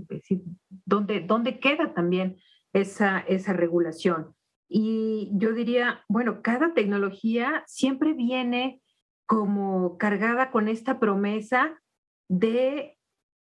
Es 0.00 0.08
decir, 0.08 0.42
¿dónde, 0.84 1.20
¿dónde, 1.20 1.60
queda 1.60 1.94
también 1.94 2.38
esa, 2.72 3.20
esa 3.20 3.52
regulación? 3.52 4.34
Y 4.68 5.30
yo 5.34 5.52
diría, 5.52 6.04
bueno, 6.08 6.42
cada 6.42 6.74
tecnología 6.74 7.62
siempre 7.66 8.12
viene 8.12 8.82
como 9.26 9.96
cargada 9.96 10.50
con 10.50 10.68
esta 10.68 10.98
promesa 10.98 11.80
de 12.28 12.98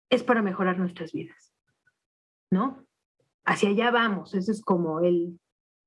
es 0.09 0.23
para 0.23 0.41
mejorar 0.41 0.77
nuestras 0.77 1.11
vidas, 1.13 1.44
¿no? 2.51 2.85
Hacia 3.45 3.69
allá 3.69 3.91
vamos, 3.91 4.33
ese 4.33 4.51
es 4.51 4.61
como 4.61 5.01
el, 5.01 5.39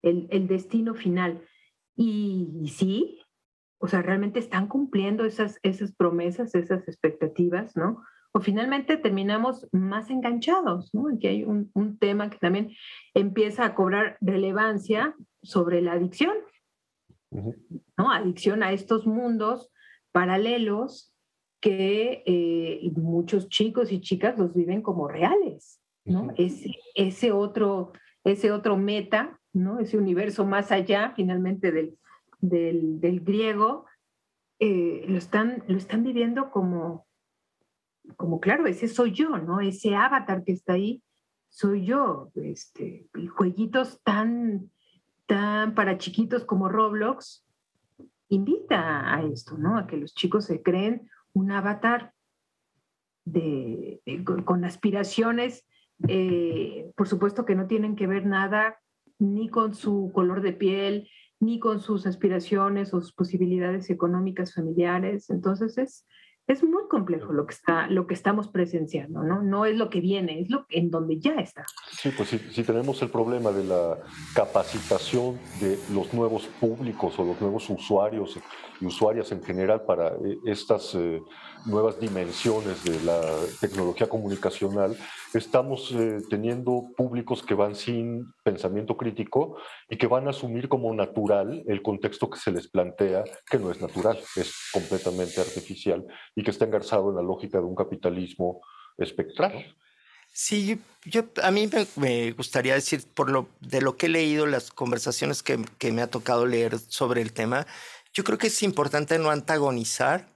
el, 0.03 0.47
destino 0.47 0.95
final. 0.95 1.43
Y, 1.97 2.69
sí, 2.69 3.21
o 3.79 3.89
sea, 3.89 4.03
realmente 4.03 4.39
están 4.39 4.69
cumpliendo 4.69 5.25
esas, 5.25 5.59
esas 5.63 5.93
promesas, 5.95 6.55
esas 6.55 6.87
expectativas, 6.87 7.77
¿no? 7.77 8.03
O 8.33 8.41
finalmente 8.41 8.97
terminamos 8.97 9.67
más 9.73 10.11
enganchados, 10.11 10.95
¿no? 10.95 11.09
Aquí 11.09 11.27
hay 11.27 11.45
un, 11.45 11.99
tema 11.99 12.31
que 12.31 12.39
también 12.39 12.71
empieza 13.15 13.65
a 13.65 13.75
cobrar 13.75 14.19
relevancia 14.21 15.17
sobre 15.43 15.81
la 15.81 15.93
adicción, 15.93 16.37
¿no? 17.31 18.13
Adicción 18.13 18.63
a 18.63 18.73
estos 18.73 19.07
mundos 19.07 19.71
paralelos 20.13 21.13
que 21.61 22.23
eh, 22.27 22.91
muchos 22.95 23.49
chicos 23.49 23.91
y 23.91 24.01
chicas 24.01 24.39
los 24.39 24.55
viven 24.55 24.83
como 24.83 25.09
reales, 25.09 25.81
¿no? 26.09 26.33
ese, 26.37 26.75
ese, 26.95 27.33
otro, 27.33 27.93
ese 28.25 28.51
otro 28.51 28.77
meta 28.77 29.39
¿no? 29.53 29.79
Ese 29.81 29.99
universo 29.99 30.47
más 30.47 30.73
allá, 30.73 31.13
finalmente, 31.15 31.73
del, 31.73 31.99
del, 32.41 33.21
griego, 33.21 33.87
eh, 34.59 35.05
lo, 35.09 35.19
están, 35.19 35.65
lo 35.69 35.77
están 35.77 36.03
viviendo 36.03 36.51
como, 36.51 37.07
como, 38.17 38.41
claro, 38.41 38.67
ese 38.67 38.89
soy 38.89 39.13
yo, 39.13 39.39
¿no? 39.39 39.61
Ese 39.61 39.95
avatar 39.95 40.45
que 40.45 40.53
está 40.53 40.75
ahí, 40.75 41.03
soy 41.49 41.85
yo. 41.85 42.31
Este, 42.35 43.09
y 43.15 43.27
jueguitos 43.27 44.01
tan, 44.03 44.71
tan 45.27 45.75
para 45.75 45.99
chiquitos 45.99 46.45
como 46.45 46.69
Roblox, 46.69 47.45
invita 48.29 49.15
a 49.15 49.23
esto, 49.23 49.57
¿no? 49.57 49.79
A 49.79 49.87
que 49.87 49.97
los 49.97 50.15
chicos 50.15 50.45
se 50.45 50.63
creen 50.63 51.09
un 51.33 51.51
avatar 51.51 52.13
de, 53.25 54.01
con, 54.45 54.65
aspiraciones, 54.65 55.67
eh, 56.07 56.91
por 56.97 57.09
supuesto 57.09 57.45
que 57.45 57.55
no 57.55 57.67
tienen 57.67 57.97
que 57.97 58.07
ver 58.07 58.27
nada 58.27 58.79
ni 59.19 59.49
con 59.49 59.75
su 59.75 60.13
color 60.15 60.43
de 60.43 60.53
piel, 60.53 61.09
ni 61.41 61.59
con 61.59 61.81
sus 61.81 62.07
aspiraciones 62.07 62.95
o 62.95 63.01
sus 63.01 63.13
posibilidades 63.13 63.91
económicas 63.91 64.55
familiares. 64.55 65.31
Entonces 65.31 65.79
es, 65.79 66.07
es 66.49 66.65
muy 66.65 66.89
complejo 66.89 67.33
lo 67.33 67.47
que, 67.47 67.55
está, 67.55 67.89
lo 67.89 68.07
que 68.07 68.15
estamos 68.15 68.49
presenciando, 68.49 69.23
¿no? 69.23 69.43
No 69.43 69.67
es 69.67 69.77
lo 69.77 69.91
que 69.91 70.01
viene, 70.01 70.41
es 70.41 70.51
lo 70.51 70.65
en 70.71 70.91
donde 70.91 71.21
ya 71.21 71.35
está. 71.35 71.67
Sí, 71.93 72.11
pues 72.17 72.31
si, 72.31 72.65
tenemos 72.65 73.03
el 73.03 73.11
problema 73.11 73.53
de 73.53 73.65
la 73.65 73.99
capacitación 74.35 75.39
de 75.61 75.79
los 75.93 76.15
nuevos 76.15 76.47
públicos 76.47 77.19
o 77.19 77.25
los 77.25 77.41
nuevos 77.41 77.69
usuarios 77.69 78.39
y 78.81 78.87
usuarias 78.87 79.31
en 79.31 79.43
general 79.43 79.83
para 79.83 80.09
eh, 80.09 80.39
estas 80.47 80.95
eh, 80.95 81.21
nuevas 81.67 82.01
dimensiones 82.01 82.83
de 82.83 82.99
la 83.05 83.21
tecnología 83.61 84.09
comunicacional, 84.09 84.97
estamos 85.35 85.93
eh, 85.93 86.19
teniendo 86.29 86.91
públicos 86.97 87.43
que 87.43 87.55
van 87.55 87.75
sin 87.75 88.33
pensamiento 88.43 88.97
crítico 88.97 89.57
y 89.89 89.97
que 89.97 90.07
van 90.07 90.27
a 90.27 90.31
asumir 90.31 90.69
como 90.69 90.95
natural 90.95 91.63
el 91.67 91.83
contexto 91.83 92.31
que 92.31 92.39
se 92.39 92.51
les 92.51 92.69
plantea, 92.69 93.25
que 93.49 93.59
no 93.59 93.71
es 93.71 93.81
natural, 93.81 94.19
es 94.37 94.55
completamente 94.73 95.41
artificial 95.41 96.07
y 96.35 96.43
que 96.43 96.51
está 96.51 96.65
engarzado 96.65 97.11
en 97.11 97.17
la 97.17 97.23
lógica 97.23 97.59
de 97.59 97.65
un 97.65 97.75
capitalismo 97.75 98.61
espectral. 98.97 99.77
Sí, 100.33 100.81
yo, 101.05 101.25
a 101.43 101.51
mí 101.51 101.69
me, 101.97 102.33
gustaría 102.33 102.75
decir, 102.75 103.03
por 103.13 103.31
lo, 103.31 103.49
de 103.61 103.81
lo 103.81 103.97
que 103.97 104.07
he 104.07 104.09
leído, 104.09 104.47
las 104.47 104.71
conversaciones 104.71 105.43
que, 105.43 105.59
que 105.79 105.91
me 105.91 106.03
ha 106.03 106.11
tocado 106.11 106.47
leer 106.47 106.79
sobre 106.79 107.23
el 107.23 107.33
tema, 107.33 107.67
yo 108.13 108.25
creo 108.25 108.39
que 108.39 108.47
es 108.47 108.63
importante 108.63 109.19
no 109.19 109.31
antagonizar 109.31 110.29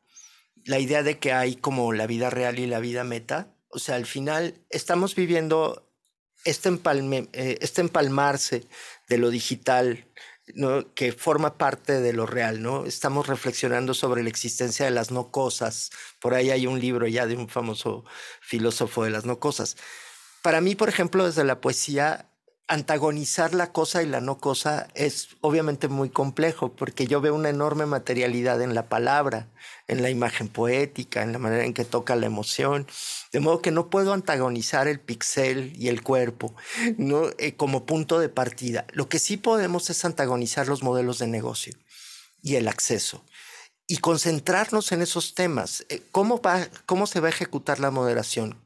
la 0.65 0.79
idea 0.79 1.03
de 1.03 1.19
que 1.19 1.33
hay 1.33 1.57
como 1.57 1.93
la 1.93 2.07
vida 2.07 2.31
real 2.31 2.59
y 2.59 2.67
la 2.67 2.81
vida 2.81 3.05
meta. 3.05 3.55
O 3.73 3.79
sea, 3.79 3.97
al 3.97 4.07
final 4.07 4.55
estamos 4.71 5.15
viviendo 5.15 5.91
este, 6.45 6.69
empalme, 6.69 7.29
eh, 7.33 7.59
este 7.61 7.81
empalmarse 7.81 8.67
de 9.09 9.19
lo 9.19 9.31
digital, 9.31 10.07
que 10.95 11.13
forma 11.13 11.57
parte 11.57 12.01
de 12.01 12.13
lo 12.13 12.27
real, 12.27 12.63
¿no? 12.63 12.85
Estamos 12.85 13.29
reflexionando 13.29 13.95
sobre 13.95 14.23
la 14.23 14.29
existencia 14.29 14.85
de 14.85 14.91
las 14.91 15.11
no 15.11 15.31
cosas. 15.31 15.91
Por 16.21 16.35
ahí 16.35 16.51
hay 16.51 16.67
un 16.67 16.81
libro 16.81 17.07
ya 17.07 17.27
de 17.27 17.37
un 17.37 17.49
famoso 17.49 18.05
filósofo 18.41 19.05
de 19.05 19.11
las 19.11 19.25
no 19.25 19.39
cosas. 19.39 19.77
Para 20.43 20.61
mí, 20.61 20.75
por 20.75 20.89
ejemplo, 20.89 21.25
desde 21.25 21.45
la 21.45 21.61
poesía 21.61 22.32
antagonizar 22.73 23.53
la 23.53 23.71
cosa 23.71 24.03
y 24.03 24.07
la 24.07 24.23
no 24.23 24.39
cosa 24.39 24.89
es 24.95 25.37
obviamente 25.43 25.89
muy 25.89 26.09
complejo 26.09 26.73
porque 26.73 27.07
yo 27.07 27.21
veo 27.21 27.35
una 27.35 27.51
enorme 27.51 27.85
materialidad 27.85 28.63
en 28.63 28.75
la 28.75 28.89
palabra, 28.89 29.51
en 29.89 30.01
la 30.01 30.09
imagen 30.09 30.49
poética, 30.49 31.23
en 31.23 31.33
la 31.33 31.39
manera 31.39 31.67
en 31.67 31.75
que 31.75 31.85
toca 31.85 32.17
la 32.17 32.25
emoción, 32.25 32.87
de 33.31 33.41
modo 33.41 33.61
que 33.61 33.73
no 33.73 33.91
puedo 33.91 34.15
antagonizar 34.15 34.89
el 34.89 35.01
pixel 35.01 35.75
y 35.77 35.89
el 35.89 36.03
cuerpo 36.03 36.55
¿no? 36.97 37.25
Eh, 37.37 37.57
como 37.57 37.85
punto 37.85 38.19
de 38.19 38.31
partida. 38.31 38.87
Lo 38.93 39.07
que 39.07 39.19
sí 39.19 39.37
podemos 39.37 39.91
es 39.91 40.07
antagonizar 40.07 40.67
los 40.67 40.83
modelos 40.83 41.19
de 41.19 41.27
negocio 41.27 41.75
y 42.41 42.55
el 42.55 42.69
acceso 42.69 43.23
y 43.87 43.99
concentrarnos 43.99 44.93
en 44.93 45.03
esos 45.03 45.35
temas. 45.35 45.85
Eh, 45.91 46.01
¿Cómo, 46.11 46.41
va, 46.41 46.67
¿Cómo 46.87 47.07
se 47.07 47.21
va 47.21 47.27
a 47.27 47.33
ejecutar 47.33 47.81
la 47.81 47.91
moderación? 47.91 48.62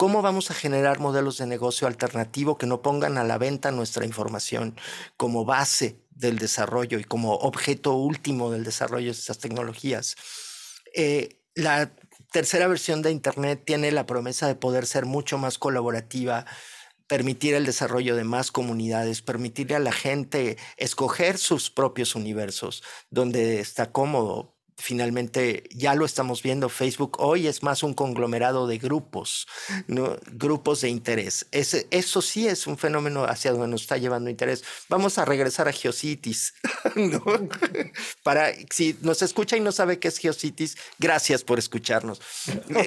¿Cómo 0.00 0.22
vamos 0.22 0.50
a 0.50 0.54
generar 0.54 0.98
modelos 0.98 1.36
de 1.36 1.46
negocio 1.46 1.86
alternativo 1.86 2.56
que 2.56 2.64
no 2.64 2.80
pongan 2.80 3.18
a 3.18 3.24
la 3.24 3.36
venta 3.36 3.70
nuestra 3.70 4.06
información 4.06 4.74
como 5.18 5.44
base 5.44 6.00
del 6.08 6.38
desarrollo 6.38 6.98
y 6.98 7.04
como 7.04 7.34
objeto 7.34 7.92
último 7.92 8.50
del 8.50 8.64
desarrollo 8.64 9.12
de 9.12 9.18
estas 9.18 9.36
tecnologías? 9.36 10.16
Eh, 10.94 11.36
la 11.54 11.92
tercera 12.32 12.66
versión 12.66 13.02
de 13.02 13.10
Internet 13.10 13.64
tiene 13.66 13.92
la 13.92 14.06
promesa 14.06 14.46
de 14.46 14.54
poder 14.54 14.86
ser 14.86 15.04
mucho 15.04 15.36
más 15.36 15.58
colaborativa, 15.58 16.46
permitir 17.06 17.52
el 17.52 17.66
desarrollo 17.66 18.16
de 18.16 18.24
más 18.24 18.50
comunidades, 18.50 19.20
permitirle 19.20 19.76
a 19.76 19.80
la 19.80 19.92
gente 19.92 20.56
escoger 20.78 21.36
sus 21.36 21.70
propios 21.70 22.14
universos, 22.14 22.82
donde 23.10 23.60
está 23.60 23.92
cómodo 23.92 24.56
finalmente 24.80 25.64
ya 25.70 25.94
lo 25.94 26.04
estamos 26.04 26.42
viendo, 26.42 26.68
Facebook 26.68 27.16
hoy 27.20 27.46
es 27.46 27.62
más 27.62 27.82
un 27.82 27.94
conglomerado 27.94 28.66
de 28.66 28.78
grupos, 28.78 29.46
¿no? 29.86 30.16
grupos 30.32 30.80
de 30.80 30.88
interés. 30.88 31.46
Ese, 31.52 31.86
eso 31.90 32.22
sí 32.22 32.48
es 32.48 32.66
un 32.66 32.78
fenómeno 32.78 33.24
hacia 33.24 33.52
donde 33.52 33.68
nos 33.68 33.82
está 33.82 33.98
llevando 33.98 34.30
interés. 34.30 34.64
Vamos 34.88 35.18
a 35.18 35.24
regresar 35.24 35.68
a 35.68 35.72
Geocities. 35.72 36.54
¿no? 36.96 37.22
Para, 38.22 38.52
si 38.70 38.96
nos 39.02 39.22
escucha 39.22 39.56
y 39.56 39.60
no 39.60 39.72
sabe 39.72 39.98
qué 39.98 40.08
es 40.08 40.18
Geocities, 40.18 40.76
gracias 40.98 41.44
por 41.44 41.58
escucharnos. 41.58 42.20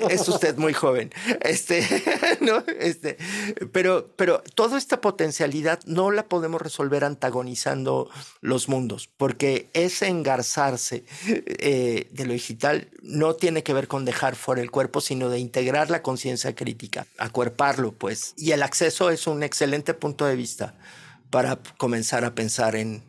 Es 0.10 0.27
usted 0.27 0.58
muy 0.58 0.73
joven. 0.73 1.12
Este, 1.41 1.88
¿no? 2.41 2.63
este, 2.79 3.17
pero, 3.71 4.10
pero 4.15 4.41
toda 4.56 4.77
esta 4.77 4.99
potencialidad 5.01 5.79
no 5.86 6.12
la 6.12 6.27
podemos 6.27 6.62
resolver 6.62 7.03
antagonizando 7.03 8.10
los 8.41 8.67
mundos, 8.67 9.10
porque 9.17 9.69
ese 9.73 10.08
engarzarse... 10.08 11.06
Eh, 11.27 11.83
de, 11.84 12.26
lo 12.26 12.34
digital 12.34 12.89
no 13.02 13.36
tiene 13.36 13.63
que 13.63 13.74
ver 13.74 13.88
con 13.88 14.06
dejar 14.06 14.36
fuera 14.36 14.62
el 14.62 14.72
cuerpo, 14.72 15.02
sino 15.02 15.30
de 15.30 15.39
integrar 15.39 15.89
la 15.89 16.02
conciencia 16.02 16.56
crítica, 16.56 17.06
acuerparlo, 17.17 17.91
pues. 17.91 18.34
Y 18.38 18.52
el 18.52 18.63
acceso 18.63 19.10
es 19.10 19.28
un 19.28 19.43
excelente 19.43 19.93
punto 19.93 20.26
de 20.26 20.36
vista 20.36 20.76
para 21.30 21.60
comenzar 21.78 22.26
a 22.26 22.36
pensar 22.36 22.76
en, 22.76 23.04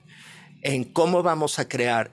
en 0.62 0.84
cómo 0.84 1.22
vamos 1.22 1.58
a 1.58 1.68
crear 1.68 2.12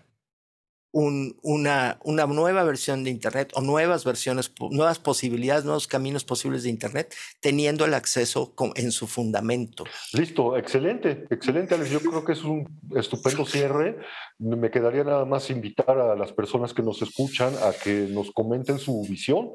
una, 0.92 2.00
una 2.04 2.26
nueva 2.26 2.64
versión 2.64 3.04
de 3.04 3.10
Internet 3.10 3.52
o 3.56 3.62
nuevas 3.62 4.04
versiones, 4.04 4.52
nuevas 4.72 5.00
posibilidades, 5.00 5.64
nuevos 5.64 5.88
caminos 5.88 6.26
posibles 6.26 6.64
de 6.64 6.70
Internet, 6.70 7.14
teniendo 7.40 7.86
el 7.86 7.94
acceso 7.94 8.54
en 8.76 8.92
su 8.92 9.08
fundamento. 9.08 9.86
Listo, 10.14 10.58
excelente, 10.58 11.26
excelente, 11.30 11.76
Alex. 11.76 11.90
Yo 11.90 12.00
creo 12.02 12.26
que 12.26 12.34
es 12.34 12.44
un 12.44 12.68
estupendo 12.96 13.46
cierre. 13.46 13.98
Me 14.40 14.70
quedaría 14.70 15.04
nada 15.04 15.26
más 15.26 15.50
invitar 15.50 15.98
a 15.98 16.16
las 16.16 16.34
personas 16.34 16.74
que 16.74 16.84
nos 16.84 17.02
escuchan 17.02 17.54
a 17.64 17.72
que 17.72 18.08
nos 18.12 18.32
comenten 18.32 18.80
su 18.80 19.02
visión 19.10 19.52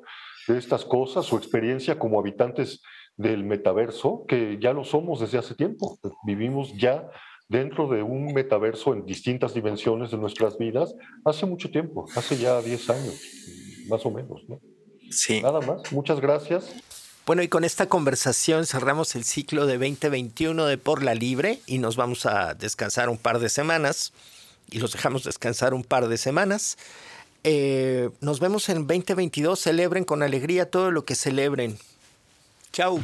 de 0.48 0.58
estas 0.58 0.84
cosas, 0.84 1.26
su 1.26 1.36
experiencia 1.36 1.98
como 1.98 2.18
habitantes 2.18 2.80
del 3.16 3.44
metaverso, 3.44 4.24
que 4.28 4.58
ya 4.60 4.72
lo 4.72 4.84
somos 4.84 5.20
desde 5.20 5.38
hace 5.38 5.54
tiempo. 5.54 5.98
Vivimos 6.24 6.76
ya 6.76 7.10
dentro 7.48 7.88
de 7.88 8.02
un 8.02 8.32
metaverso 8.32 8.92
en 8.92 9.04
distintas 9.06 9.54
dimensiones 9.54 10.10
de 10.10 10.18
nuestras 10.18 10.58
vidas 10.58 10.94
hace 11.24 11.46
mucho 11.46 11.70
tiempo, 11.70 12.06
hace 12.16 12.36
ya 12.36 12.60
10 12.60 12.90
años, 12.90 13.20
más 13.88 14.04
o 14.04 14.10
menos. 14.10 14.42
¿no? 14.48 14.60
Sí. 15.10 15.40
Nada 15.42 15.60
más, 15.60 15.92
muchas 15.92 16.20
gracias. 16.20 16.74
Bueno, 17.26 17.42
y 17.42 17.48
con 17.48 17.64
esta 17.64 17.88
conversación 17.88 18.66
cerramos 18.66 19.16
el 19.16 19.24
ciclo 19.24 19.66
de 19.66 19.78
2021 19.78 20.66
de 20.66 20.78
Por 20.78 21.02
la 21.02 21.14
Libre 21.14 21.58
y 21.66 21.78
nos 21.78 21.96
vamos 21.96 22.24
a 22.24 22.54
descansar 22.54 23.08
un 23.08 23.18
par 23.18 23.40
de 23.40 23.48
semanas 23.48 24.12
y 24.70 24.78
los 24.78 24.92
dejamos 24.92 25.24
descansar 25.24 25.74
un 25.74 25.82
par 25.82 26.08
de 26.08 26.18
semanas. 26.18 26.78
Eh, 27.42 28.10
nos 28.20 28.40
vemos 28.40 28.68
en 28.68 28.86
2022. 28.86 29.58
Celebren 29.58 30.04
con 30.04 30.22
alegría 30.22 30.70
todo 30.70 30.90
lo 30.90 31.04
que 31.04 31.14
celebren. 31.14 31.78
Chao. 32.72 33.00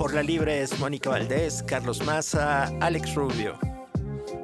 Por 0.00 0.14
la 0.14 0.22
Libre 0.22 0.62
es 0.62 0.80
Mónica 0.80 1.10
Valdés, 1.10 1.62
Carlos 1.62 2.02
Maza, 2.06 2.72
Alex 2.80 3.14
Rubio. 3.14 3.58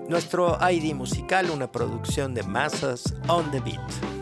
Nuestro 0.06 0.58
ID 0.60 0.94
musical, 0.94 1.48
una 1.50 1.72
producción 1.72 2.34
de 2.34 2.42
Masas 2.42 3.14
on 3.26 3.50
the 3.50 3.60
Beat. 3.60 4.15